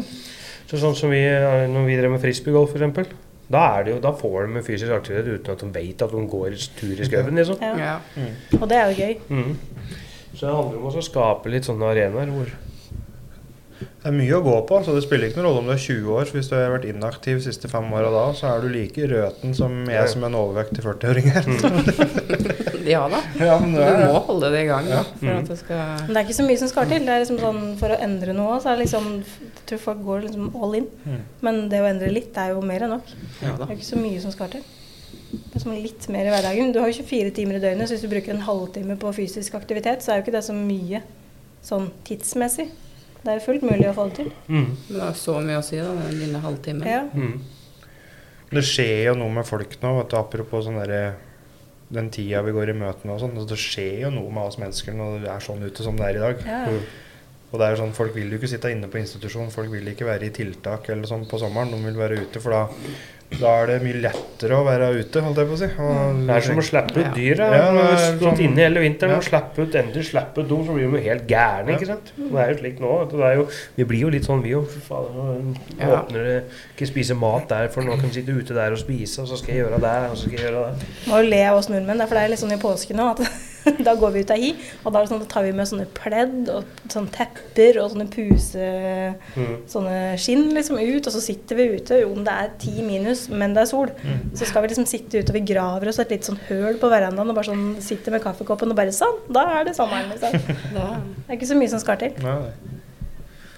[0.70, 3.12] Så sånn som vi, eh, Når vi drev med frisbeegolf f.eks.,
[3.50, 6.26] da, er det jo, da får de fysisk aktivitet uten at de vet at de
[6.30, 7.40] går tur i skauen.
[7.40, 7.62] Liksom.
[7.64, 7.96] Ja.
[8.16, 8.28] Ja.
[8.60, 9.14] Og det er jo gøy.
[9.28, 9.56] Mm.
[10.34, 12.52] Så det handler om å skape litt sånne arenaer hvor
[14.00, 15.80] Det er mye å gå på, så det spiller ikke noen rolle om du er
[15.82, 16.30] 20 år.
[16.32, 19.52] Hvis du har vært inaktiv de siste fem åra da, så er du like røten
[19.58, 21.50] som jeg som en overvektig 40-åring her.
[22.94, 23.20] ja da.
[23.50, 25.42] Ja, men Du er må holde det i gang da, for Mm.
[25.42, 27.04] at det skal Men det er ikke så mye som skal til.
[27.04, 30.02] Det er liksom sånn, For å endre noe så er det liksom Jeg tror folk
[30.08, 30.88] går liksom all in.
[31.04, 31.20] Mm.
[31.46, 33.12] Men det å endre litt er jo mer enn nok.
[33.44, 33.52] Ja.
[33.60, 34.64] Det er ikke så mye som skal til.
[35.30, 36.72] Det er som litt mer i hverdagen.
[36.72, 39.54] Du har jo 24 timer i døgnet, så hvis du bruker en halvtime på fysisk
[39.60, 41.02] aktivitet, så er jo ikke det så mye
[41.62, 42.70] sånn tidsmessig.
[43.20, 44.30] Det er jo fullt mulig å få det til.
[44.48, 44.68] mm.
[44.88, 46.86] Det har så mye å si, da, den lille halvtimen.
[46.88, 47.02] Ja.
[47.12, 47.40] Mm.
[48.50, 51.02] Det skjer jo noe med folk nå, vet du, apropos sånn derre
[51.90, 53.36] den tida vi går i møte med og sånn.
[53.36, 56.08] altså, Det skjer jo noe med oss mennesker når det er sånn ute som det
[56.08, 56.44] er i dag.
[56.46, 56.80] Ja.
[57.50, 57.52] Mm.
[57.52, 59.88] Og det er jo sånn, Folk vil jo ikke sitte inne på institusjon, folk vil
[59.90, 61.70] ikke være i tiltak eller sånn på sommeren.
[61.72, 62.68] De vil være ute, for da,
[63.40, 65.68] da er det mye lettere å være ute, holdt jeg på å si.
[65.82, 67.12] Og Det er som å slippe ut Ja.
[67.16, 67.48] dyra.
[67.56, 69.16] Ja, Når er stått sånn- inne hele vinteren Ja.
[69.18, 71.68] og slippe ut endelig slippe ut dem, så blir de jo helt gærne.
[71.74, 72.12] Ikke sant?
[72.16, 73.10] Det er jo slik nå.
[73.10, 74.64] Det er jo, vi blir jo litt sånn, vi nå
[75.78, 75.86] Ja.
[76.02, 76.44] åpner det
[76.76, 79.36] ikke spise mat der, for nå kan vi sitte ute der og spise, og så
[79.38, 80.86] skal jeg gjøre det, og så skal jeg gjøre det.
[81.08, 83.18] Må jo le av oss nordmenn, for det er litt sånn i påsken nå at
[83.86, 84.50] da går vi ut av hi,
[84.82, 87.92] og da, er det sånn, da tar vi med sånne pledd og sånne tepper og
[87.94, 88.70] sånne puse...
[89.36, 89.54] Mm.
[89.70, 92.00] Sånne skinn liksom ut, og så sitter vi ute.
[92.08, 93.92] Om det er ti minus, men det er sol,
[94.36, 96.90] så skal vi liksom sitte ute, og vi graver oss et litt sånn høl på
[96.90, 99.22] verandaen og bare sånn sitter med kaffekoppen og bare sånn.
[99.30, 100.36] Da er det sommeren, liksom.
[101.30, 102.78] Det er ikke så mye som skal til, nei.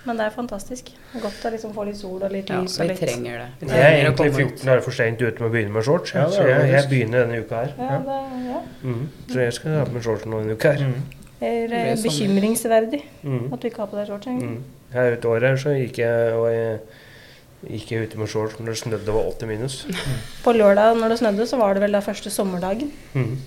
[0.04, 0.88] Men det er fantastisk.
[1.22, 3.48] Godt å liksom få litt sol og litt ja, lys og vi litt trenger det.
[3.60, 6.24] Vi Jeg er egentlig 14 dager for seint ute med å begynne med shorts, Ja,
[6.30, 7.74] så er jeg, jeg begynner denne uka her.
[7.78, 8.62] Ja, det, ja.
[8.82, 9.04] Mm.
[9.30, 10.86] Så jeg skal ha på meg shorts nå denne uka her.
[10.88, 11.02] Mm.
[11.42, 12.02] Det er Det eh, sommer.
[12.08, 13.52] bekymringsverdig Mm.
[13.52, 14.56] at du ikke har på deg shorts engang.
[14.58, 14.62] Mm.
[14.92, 16.80] Her ute året her så gikk jeg, og jeg
[17.72, 19.86] gikk jeg ute med shorts når det snødde og var 80 minus.
[20.44, 22.90] På lørdag når det snødde, så var det vel da første sommerdagen.
[23.14, 23.38] Mm.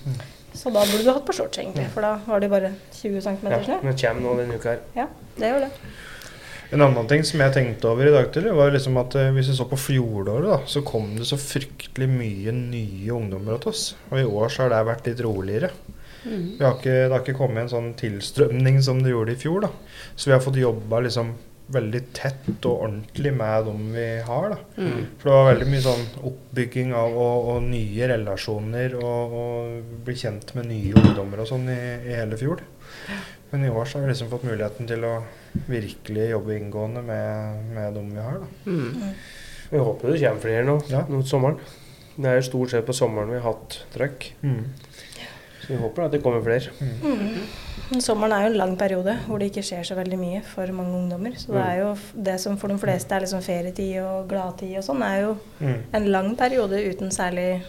[0.56, 3.42] Så da burde du hatt på shorts, egentlig, for da var det bare 20 cm
[3.52, 3.74] Ja, snø.
[3.82, 4.78] men jeg kommer nå denne uka her.
[4.96, 5.04] Ja,
[5.36, 5.70] det gjør det.
[6.74, 9.52] En annen ting som jeg tenkte over i dag tidlig, var liksom at eh, hvis
[9.52, 13.84] vi så på fjoråret, da, så kom det så fryktelig mye nye ungdommer til oss.
[14.10, 15.70] Og i år så har det vært litt roligere.
[16.26, 16.46] Mm.
[16.58, 19.68] Vi har ikke, det har ikke kommet en sånn tilstrømning som det gjorde i fjor.
[19.68, 19.70] da.
[20.16, 21.36] Så vi har fått jobba liksom
[21.74, 24.48] veldig tett og ordentlig med dem vi har.
[24.54, 24.58] da.
[24.82, 25.06] Mm.
[25.18, 30.18] For det var veldig mye sånn oppbygging av og, og nye relasjoner og, og bli
[30.18, 32.62] kjent med nye ungdommer og sånn i, i hele fjor.
[33.56, 35.14] Men i år så har vi liksom fått muligheten til å
[35.72, 38.42] virkelig jobbe inngående med, med dem vi har.
[38.42, 38.48] da.
[38.68, 39.14] Mm.
[39.70, 41.00] Vi håper det kommer flere nå Ja.
[41.08, 41.56] mot sommeren.
[42.16, 44.26] Det er jo stort sett på sommeren vi har hatt trøkk.
[45.62, 46.68] Så vi håper at det kommer flere.
[47.90, 50.66] Men Sommeren er jo en lang periode hvor det ikke skjer så veldig mye for
[50.76, 51.32] mange ungdommer.
[51.40, 51.70] Så det Mm.
[51.70, 51.96] er jo
[52.28, 55.82] det som for de fleste er liksom ferietid og gladtid og sånn, er jo Mm.
[55.94, 57.62] en lang periode uten særlig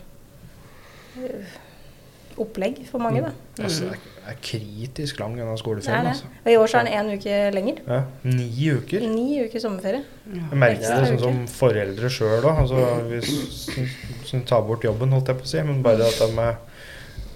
[2.38, 3.32] opplegg for mange, da.
[3.64, 6.04] Altså, det er, er kritisk lang denne er skoleferien.
[6.06, 6.12] det.
[6.16, 6.26] Altså.
[6.46, 7.82] Og i år så er den én uke lenger.
[7.88, 9.00] Ja, ni uker.
[9.10, 10.04] Ni uker sommerferie.
[10.32, 12.62] Jeg merker det sånn som foreldre sjøl òg.
[12.64, 15.64] Altså, hvis som tar bort jobben, holdt jeg på å si.
[15.64, 16.48] Men bare at, de,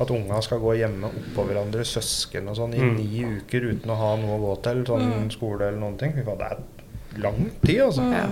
[0.02, 2.96] at unga skal gå hjemme oppå hverandre, søsken og sånn, i Mm.
[2.98, 5.30] ni uker uten å ha noe å gå til, sånn Mm.
[5.32, 6.14] skole eller noen ting.
[6.16, 6.58] Det er
[7.18, 8.02] lang tid, altså.
[8.02, 8.14] Mm.
[8.14, 8.28] Ja.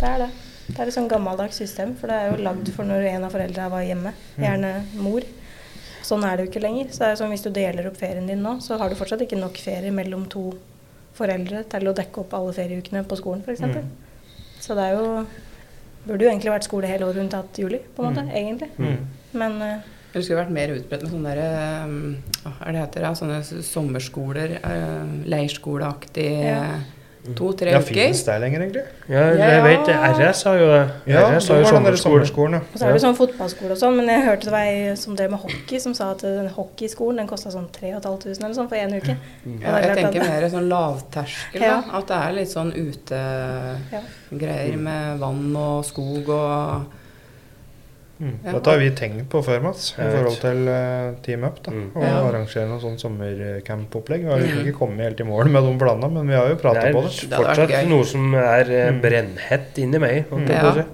[0.00, 0.30] Det er det.
[0.70, 3.34] Det er et sånn gammeldags system, for det er jo lagd for når en av
[3.34, 4.14] foreldra var hjemme.
[4.40, 5.26] Gjerne mor.
[6.06, 6.90] Sånn er det jo ikke lenger.
[6.90, 9.22] Så det er sånn hvis du deler opp ferien din nå, så har du fortsatt
[9.26, 10.48] ikke nok ferie mellom to
[11.18, 13.62] foreldre til å dekke opp alle ferieukene på skolen f.eks.
[13.66, 13.88] Mm.
[14.60, 15.06] Så det er jo
[16.06, 18.24] burde jo egentlig vært skole hele året unntatt juli, på en måte.
[18.32, 18.70] Egentlig.
[18.78, 19.02] Mm.
[19.40, 21.92] Men eh, Det skulle vært mer utbredt med sånne der,
[22.44, 26.64] hva er det heter, sånne sommerskoler, uh, leirskoleaktig Ja.
[27.36, 27.86] To-tre Ja, uker.
[27.94, 28.82] finnes det lenger, egentlig?
[29.08, 29.62] Ja, Ja, jeg ja.
[29.64, 30.88] vet RS har jo det.
[31.06, 31.64] Ja, RS har jo
[31.96, 32.60] sommerskolen, ja.
[32.72, 35.16] Og så er det sånn fotballskole og sånn, men jeg hørte det var ei som
[35.16, 38.76] drev med hockey, som sa at den hockeyskolen den kosta sånn 3500 eller sånn for
[38.76, 39.16] én uke.
[39.60, 41.82] Ja, det er jeg tenker mer sånn lavterskel, da.
[41.98, 44.76] At det er litt sånn utegreier Ja.
[44.76, 46.82] med vann og skog og
[48.20, 48.34] Mm.
[48.44, 48.52] Ja.
[48.52, 51.62] Dette har vi tenkt på før, Mats, i forhold til uh, Team Up.
[51.64, 51.86] da, Mm.
[51.96, 52.16] Og Ja.
[52.28, 54.20] arrangere noe sånn sommercampopplegg.
[54.26, 56.56] Vi har jo ikke kommet helt i mål med de planene, men vi har jo
[56.56, 57.30] prata pratet på det.
[57.30, 59.00] Det er fortsatt noe som er uh, Mm.
[59.00, 60.26] brennhett inni meg.
[60.30, 60.48] Mm.
[60.48, 60.84] Ja.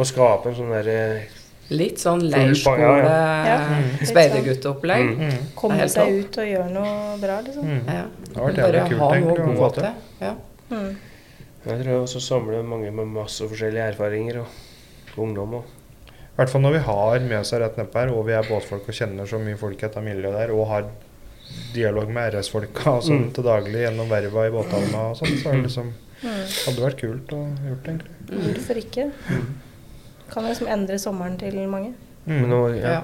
[0.00, 1.22] å skape en sånn derre
[1.70, 3.58] litt sånn Full leirskole, pa- Ja.
[3.68, 3.98] Mm.
[4.00, 5.18] Mm.
[5.20, 5.32] Mm.
[5.54, 7.64] Komme seg ut og gjøre noe bra, liksom.
[7.64, 7.86] Mm.
[7.86, 8.04] Ja.
[8.32, 9.84] Det har vært Bare jævlig kult ha noe egentlig å gå få til.
[10.20, 10.34] Ja.
[10.70, 10.96] Mm.
[11.66, 14.46] Jeg tror også samler mange med masse forskjellige erfaringer og
[15.18, 15.64] ungdom og
[16.40, 18.86] I hvert fall når vi har med oss rett nedpå her, og vi er båtfolk
[18.88, 20.86] og kjenner så mye folk i dette miljøet der, og har
[21.74, 23.32] dialog med RS-folka og sånn Mm.
[23.36, 25.90] til daglig gjennom verva i båthavna og sånn, så er det liksom
[26.22, 26.44] Mm.
[26.64, 28.14] hadde vært kult å gjort, egentlig.
[28.30, 29.10] Hvorfor ikke?
[30.30, 31.92] Kan liksom endre sommeren til mange.
[32.24, 32.48] Men Mm.
[32.50, 32.88] nå, ja.
[32.88, 33.02] Ja.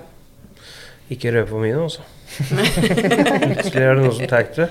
[1.10, 2.00] Ikke røpe for mye nå, altså.
[2.40, 4.70] Plutselig er det noen som tar det.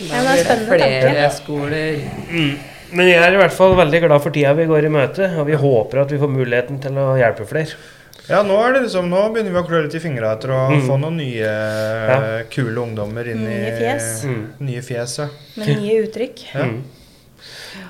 [0.00, 2.00] Det er det flere skoler.
[2.30, 2.69] skoler.
[2.92, 5.46] Men jeg er i hvert fall veldig glad for tida vi går i møte, og
[5.46, 7.76] vi håper at vi får muligheten til å hjelpe flere.
[8.30, 10.60] Ja, nå er det liksom, nå begynner vi å klø litt i fingra etter å
[10.70, 10.82] Mm.
[10.86, 12.42] få noen nye Ja.
[12.50, 14.24] kule ungdommer inn i Nye fjes.
[14.24, 14.46] Mm.
[14.60, 15.26] Nye fjes, ja.
[15.56, 16.44] Med nye uttrykk.
[16.54, 16.64] Ja.
[16.64, 16.82] Mm.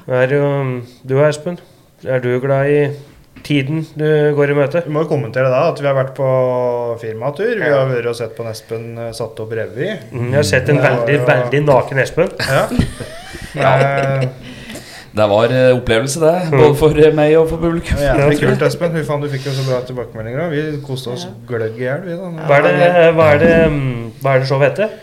[0.09, 1.59] Er jo, du Espen,
[2.07, 2.97] er du glad i
[3.43, 4.05] tiden du
[4.37, 4.83] går i møte?
[4.87, 7.55] Vi må jo kommentere da at vi har vært på firmatur.
[7.57, 9.91] Vi har vært og sett på Espen eh, satt opp revy.
[10.13, 12.31] Mm, jeg har sett en veldig, veldig naken Espen.
[12.39, 12.67] Ja.
[13.51, 14.29] Eh,
[15.11, 16.35] Det var eh, opplevelse, det.
[16.47, 16.57] Mm.
[16.61, 17.99] Både for eh, meg og for publikum.
[17.99, 18.93] det er jævlig kult, Espen.
[18.95, 20.51] Fy faen, du fikk jo så bra tilbakemeldinger.
[20.53, 22.33] Vi koste oss gløgg i hjel, vi da.
[22.47, 24.99] Hva er det, hva er det, mm, hva er det showet heter?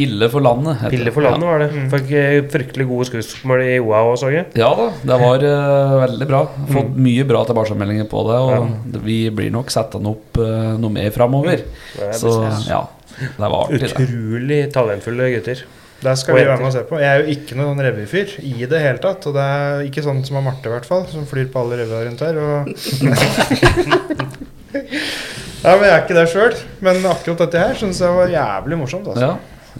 [0.00, 0.78] Pille for landet.
[0.84, 1.68] heter Pille for landet, var det.
[1.74, 1.88] Mm.
[1.92, 4.46] Fikk eh, fryktelig gode skussmål i OA òg, så jeg.
[4.54, 6.44] Ja, ja da, det var uh, veldig bra.
[6.70, 8.38] Fått mye bra tilbakemeldinger på det.
[8.46, 11.66] Og vi blir nok settende opp uh, noe mer framover.
[11.98, 12.32] Er Så
[12.70, 12.84] ja,
[13.18, 13.92] det var artig, det.
[14.06, 15.66] Utrolig talentfulle gutter.
[16.00, 16.98] Der skal vi være med og se på.
[17.00, 19.26] Jeg er jo ikke noen revyfyr i det hele tatt.
[19.28, 21.80] Og det er ikke sånn som er Marte, i hvert fall, som flyr på alle
[21.82, 22.34] revyer rundt her.
[22.40, 22.70] Og
[25.60, 26.56] ja, men jeg er ikke det sjøl.
[26.86, 29.12] Men akkurat dette her syns jeg var jævlig morsomt.
[29.12, 29.28] Altså.
[29.28, 29.34] Ja.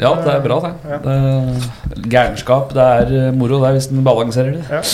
[0.04, 0.74] ja, det er bra, det.
[0.92, 0.98] Ja.
[1.09, 4.64] det gærenskap, det er eh, moro det hvis en balanserer det.
[4.70, 4.83] Ja.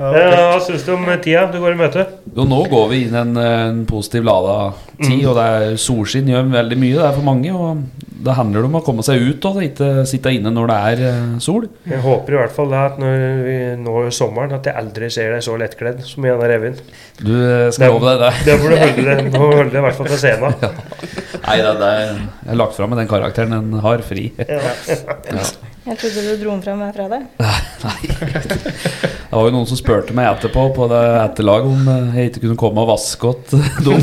[0.00, 2.04] Ja, Eh, Hva syns du om tida du går i møte?
[2.36, 5.28] Jo, nå går vi inn en, en positiv lada tid, Mm.
[5.30, 6.96] og det er solskinn gjør veldig mye.
[6.98, 7.78] Det er for mange, og
[8.20, 11.30] det handler om å komme seg ut og ikke sitte inne når det er eh,
[11.40, 11.64] sol.
[11.88, 15.32] Jeg håper i hvert fall da at når vi når sommeren, at jeg aldri ser
[15.32, 16.76] deg så lettkledd som i denne revyen.
[17.22, 18.32] Du eh, skal love deg det.
[18.50, 20.60] Det du holde det, nå holder det i hvert fall til scenen.
[21.48, 24.28] Nei, det, det er, jeg har lagt fram med den karakteren den har fri.
[24.44, 24.60] Ja.
[25.88, 27.24] Jeg trodde du dro den fra meg fra deg.
[27.40, 28.00] Nei.
[29.30, 32.42] Det var jo noen som spurte meg etterpå på det etterlaget om eh, jeg ikke
[32.46, 33.50] kunne komme og vaske opp
[33.84, 34.00] dem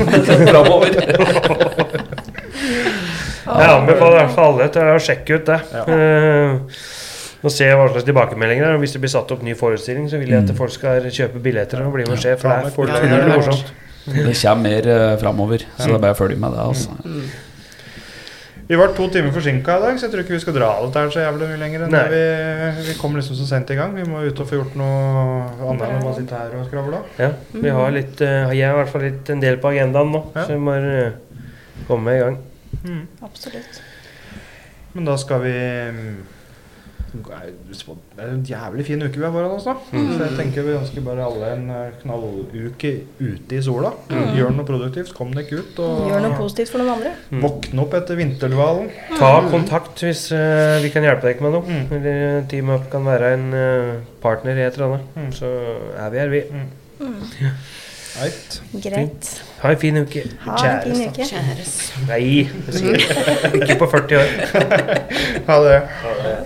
[0.49, 0.91] framover.
[3.47, 5.59] Jeg anbefaler i hvert fall alle til å sjekke ut det.
[5.87, 6.49] Eh,
[7.45, 8.79] og se hva slags tilbakemeldinger det er.
[8.81, 11.83] Hvis det blir satt opp ny forestilling, så vil jeg at folk skal kjøpe billetter
[11.85, 12.33] og bli med og se.
[12.41, 13.73] For det er Ja, morsomt.
[14.07, 16.63] Det kommer mer uh, framover, så det er bare å følge med det.
[16.63, 16.89] altså.
[18.67, 20.97] Vi var to timer forsinka i dag, så jeg tror ikke vi skal dra alt
[20.99, 21.85] her så jævlig mye lenger.
[21.85, 23.93] enn det vi, vi kom liksom så sent i gang.
[23.95, 26.99] Vi må ut og få gjort noe annet enn å bare sitte her og skravle.
[27.21, 30.11] Ja, vi har litt, uh, jeg har i hvert fall litt en del på agendaen
[30.11, 30.43] nå, Ja.
[30.43, 31.45] så vi må uh,
[31.87, 32.41] komme i gang.
[32.83, 33.05] Mm.
[33.23, 33.79] Absolutt.
[34.97, 36.11] Men da skal vi mm,
[37.15, 39.75] Det er en jævlig fin uke vi har foran oss, da.
[39.93, 40.09] Mm.
[40.11, 42.91] Så jeg tenker vi ønsker bare alle en eh, knalluke
[43.21, 43.93] ute i sola.
[44.11, 44.25] Mm.
[44.37, 45.13] Gjør noe produktivt.
[45.17, 47.13] Kom deg ut og Gjør noe positivt for noen andre.
[47.31, 47.41] Mm.
[47.45, 48.91] våkne opp etter vinterdvalen.
[49.15, 51.81] Ta kontakt hvis uh, vi kan hjelpe deg med noe.
[51.97, 55.33] Eller Team Up kan være en uh, partner i et eller annet.
[55.37, 55.51] Så
[55.95, 56.45] er vi her, vi.
[56.51, 57.51] Mm.
[58.17, 58.61] Eit.
[58.83, 59.43] Greit.
[59.61, 60.23] Ha en fin uke.
[60.41, 61.25] Ha en fin uke.
[61.29, 61.73] Kjæres.
[62.07, 62.49] Nei,
[63.53, 64.31] ikke på 40 år.
[65.49, 65.79] ha det.
[66.01, 66.37] Ha det.